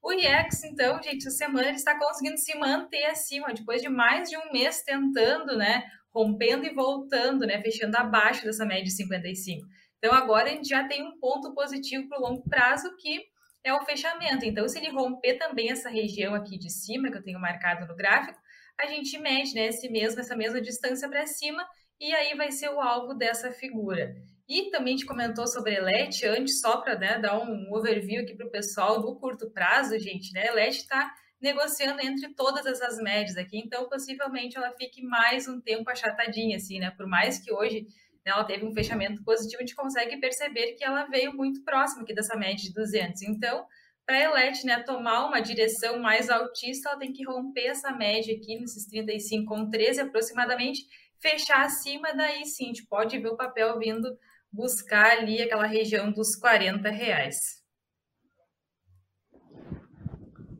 O 0.02 0.12
IEX, 0.12 0.64
então, 0.64 1.02
gente, 1.02 1.26
essa 1.26 1.30
semana 1.30 1.68
ele 1.68 1.76
está 1.76 1.98
conseguindo 1.98 2.36
se 2.36 2.54
manter 2.58 3.06
acima, 3.06 3.54
depois 3.54 3.80
de 3.80 3.88
mais 3.88 4.28
de 4.28 4.36
um 4.36 4.52
mês 4.52 4.82
tentando, 4.82 5.56
né, 5.56 5.82
rompendo 6.12 6.66
e 6.66 6.74
voltando, 6.74 7.46
né, 7.46 7.60
fechando 7.62 7.96
abaixo 7.96 8.44
dessa 8.44 8.66
média 8.66 8.84
de 8.84 8.92
55. 8.92 9.66
Então, 9.98 10.12
agora 10.12 10.50
a 10.50 10.52
gente 10.52 10.68
já 10.68 10.86
tem 10.86 11.02
um 11.02 11.18
ponto 11.18 11.54
positivo 11.54 12.08
para 12.08 12.18
o 12.18 12.22
longo 12.22 12.48
prazo 12.48 12.94
que 12.96 13.24
é 13.64 13.72
o 13.72 13.84
fechamento. 13.84 14.44
Então, 14.44 14.68
se 14.68 14.78
ele 14.78 14.90
romper 14.90 15.34
também 15.34 15.70
essa 15.70 15.88
região 15.88 16.34
aqui 16.34 16.58
de 16.58 16.70
cima, 16.70 17.10
que 17.10 17.16
eu 17.16 17.22
tenho 17.22 17.40
marcado 17.40 17.86
no 17.86 17.96
gráfico, 17.96 18.38
a 18.78 18.86
gente 18.86 19.18
mede 19.18 19.54
né, 19.54 19.68
esse 19.68 19.88
mesmo, 19.88 20.20
essa 20.20 20.36
mesma 20.36 20.60
distância 20.60 21.08
para 21.08 21.26
cima 21.26 21.66
e 22.00 22.12
aí 22.12 22.34
vai 22.36 22.50
ser 22.50 22.68
o 22.70 22.80
alvo 22.80 23.14
dessa 23.14 23.50
figura. 23.52 24.14
E 24.48 24.70
também 24.70 24.96
te 24.96 25.06
comentou 25.06 25.46
sobre 25.46 25.74
Elete 25.74 26.26
antes, 26.26 26.60
só 26.60 26.78
para 26.78 26.98
né, 26.98 27.18
dar 27.18 27.38
um 27.38 27.72
overview 27.72 28.22
aqui 28.22 28.34
para 28.34 28.46
o 28.46 28.50
pessoal 28.50 29.00
no 29.00 29.18
curto 29.18 29.50
prazo, 29.50 29.98
gente, 29.98 30.32
né? 30.32 30.48
Elete 30.48 30.80
está 30.80 31.10
negociando 31.40 32.00
entre 32.00 32.34
todas 32.34 32.66
essas 32.66 32.98
médias 32.98 33.36
aqui, 33.36 33.58
então 33.58 33.88
possivelmente 33.88 34.56
ela 34.56 34.72
fique 34.72 35.02
mais 35.02 35.48
um 35.48 35.60
tempo 35.60 35.88
achatadinha, 35.88 36.56
assim, 36.56 36.78
né? 36.78 36.90
Por 36.90 37.06
mais 37.06 37.38
que 37.38 37.52
hoje 37.52 37.86
né, 38.24 38.32
ela 38.32 38.44
teve 38.44 38.64
um 38.64 38.72
fechamento 38.72 39.22
positivo, 39.22 39.62
a 39.62 39.66
gente 39.66 39.74
consegue 39.74 40.18
perceber 40.18 40.72
que 40.72 40.84
ela 40.84 41.04
veio 41.06 41.34
muito 41.34 41.62
próxima 41.62 42.02
aqui 42.02 42.14
dessa 42.14 42.36
média 42.36 42.56
de 42.56 42.72
200. 42.72 43.22
Então, 43.22 43.66
para 44.06 44.16
a 44.16 44.20
Elete 44.20 44.66
né, 44.66 44.82
tomar 44.82 45.26
uma 45.26 45.40
direção 45.40 45.98
mais 45.98 46.28
altista, 46.28 46.90
ela 46.90 46.98
tem 46.98 47.12
que 47.12 47.24
romper 47.24 47.66
essa 47.66 47.92
média 47.92 48.34
aqui 48.34 48.58
nesses 48.58 48.90
35,13 48.90 50.06
aproximadamente, 50.06 50.86
fechar 51.18 51.64
acima, 51.64 52.12
daí 52.14 52.44
sim, 52.44 52.64
a 52.64 52.66
gente 52.68 52.86
pode 52.86 53.18
ver 53.18 53.28
o 53.28 53.36
papel 53.36 53.78
vindo 53.78 54.08
buscar 54.52 55.18
ali 55.18 55.42
aquela 55.42 55.66
região 55.66 56.12
dos 56.12 56.36
40 56.36 56.88
reais. 56.90 57.62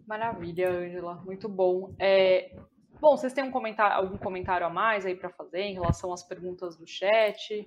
Maravilha, 0.07 0.71
Angela, 0.71 1.15
muito 1.25 1.49
bom. 1.49 1.95
É, 1.99 2.55
bom, 3.01 3.17
vocês 3.17 3.33
têm 3.33 3.45
um 3.45 3.51
comentário, 3.51 3.97
algum 3.97 4.17
comentário 4.17 4.67
a 4.67 4.71
mais 4.71 5.05
aí 5.07 5.15
para 5.15 5.31
fazer 5.31 5.61
em 5.61 5.75
relação 5.75 6.13
às 6.13 6.23
perguntas 6.23 6.77
do 6.77 6.87
chat? 6.87 7.67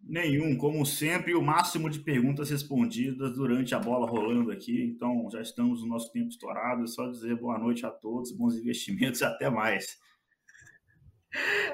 Nenhum, 0.00 0.56
como 0.56 0.86
sempre, 0.86 1.34
o 1.34 1.42
máximo 1.42 1.90
de 1.90 1.98
perguntas 1.98 2.50
respondidas 2.50 3.34
durante 3.34 3.74
a 3.74 3.78
bola 3.78 4.08
rolando 4.08 4.52
aqui. 4.52 4.82
Então, 4.84 5.28
já 5.30 5.40
estamos 5.40 5.82
no 5.82 5.88
nosso 5.88 6.12
tempo 6.12 6.28
estourado. 6.28 6.84
É 6.84 6.86
só 6.86 7.08
dizer 7.08 7.36
boa 7.36 7.58
noite 7.58 7.84
a 7.84 7.90
todos, 7.90 8.32
bons 8.32 8.56
investimentos 8.56 9.20
e 9.20 9.24
até 9.24 9.50
mais. 9.50 9.98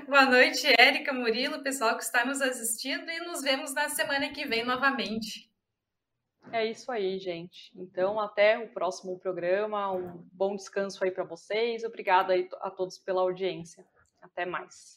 Boa 0.06 0.26
noite, 0.26 0.66
Érica, 0.78 1.12
Murilo, 1.12 1.62
pessoal 1.62 1.96
que 1.96 2.02
está 2.02 2.24
nos 2.24 2.40
assistindo 2.40 3.08
e 3.08 3.20
nos 3.20 3.42
vemos 3.42 3.72
na 3.72 3.88
semana 3.88 4.28
que 4.30 4.46
vem 4.46 4.64
novamente. 4.64 5.53
É 6.52 6.64
isso 6.64 6.90
aí, 6.92 7.18
gente. 7.18 7.72
Então, 7.74 8.20
até 8.20 8.58
o 8.58 8.68
próximo 8.68 9.18
programa. 9.18 9.92
Um 9.92 10.24
bom 10.32 10.54
descanso 10.54 11.02
aí 11.02 11.10
para 11.10 11.24
vocês. 11.24 11.84
Obrigada 11.84 12.34
a 12.60 12.70
todos 12.70 12.98
pela 12.98 13.22
audiência. 13.22 13.84
Até 14.22 14.46
mais. 14.46 14.94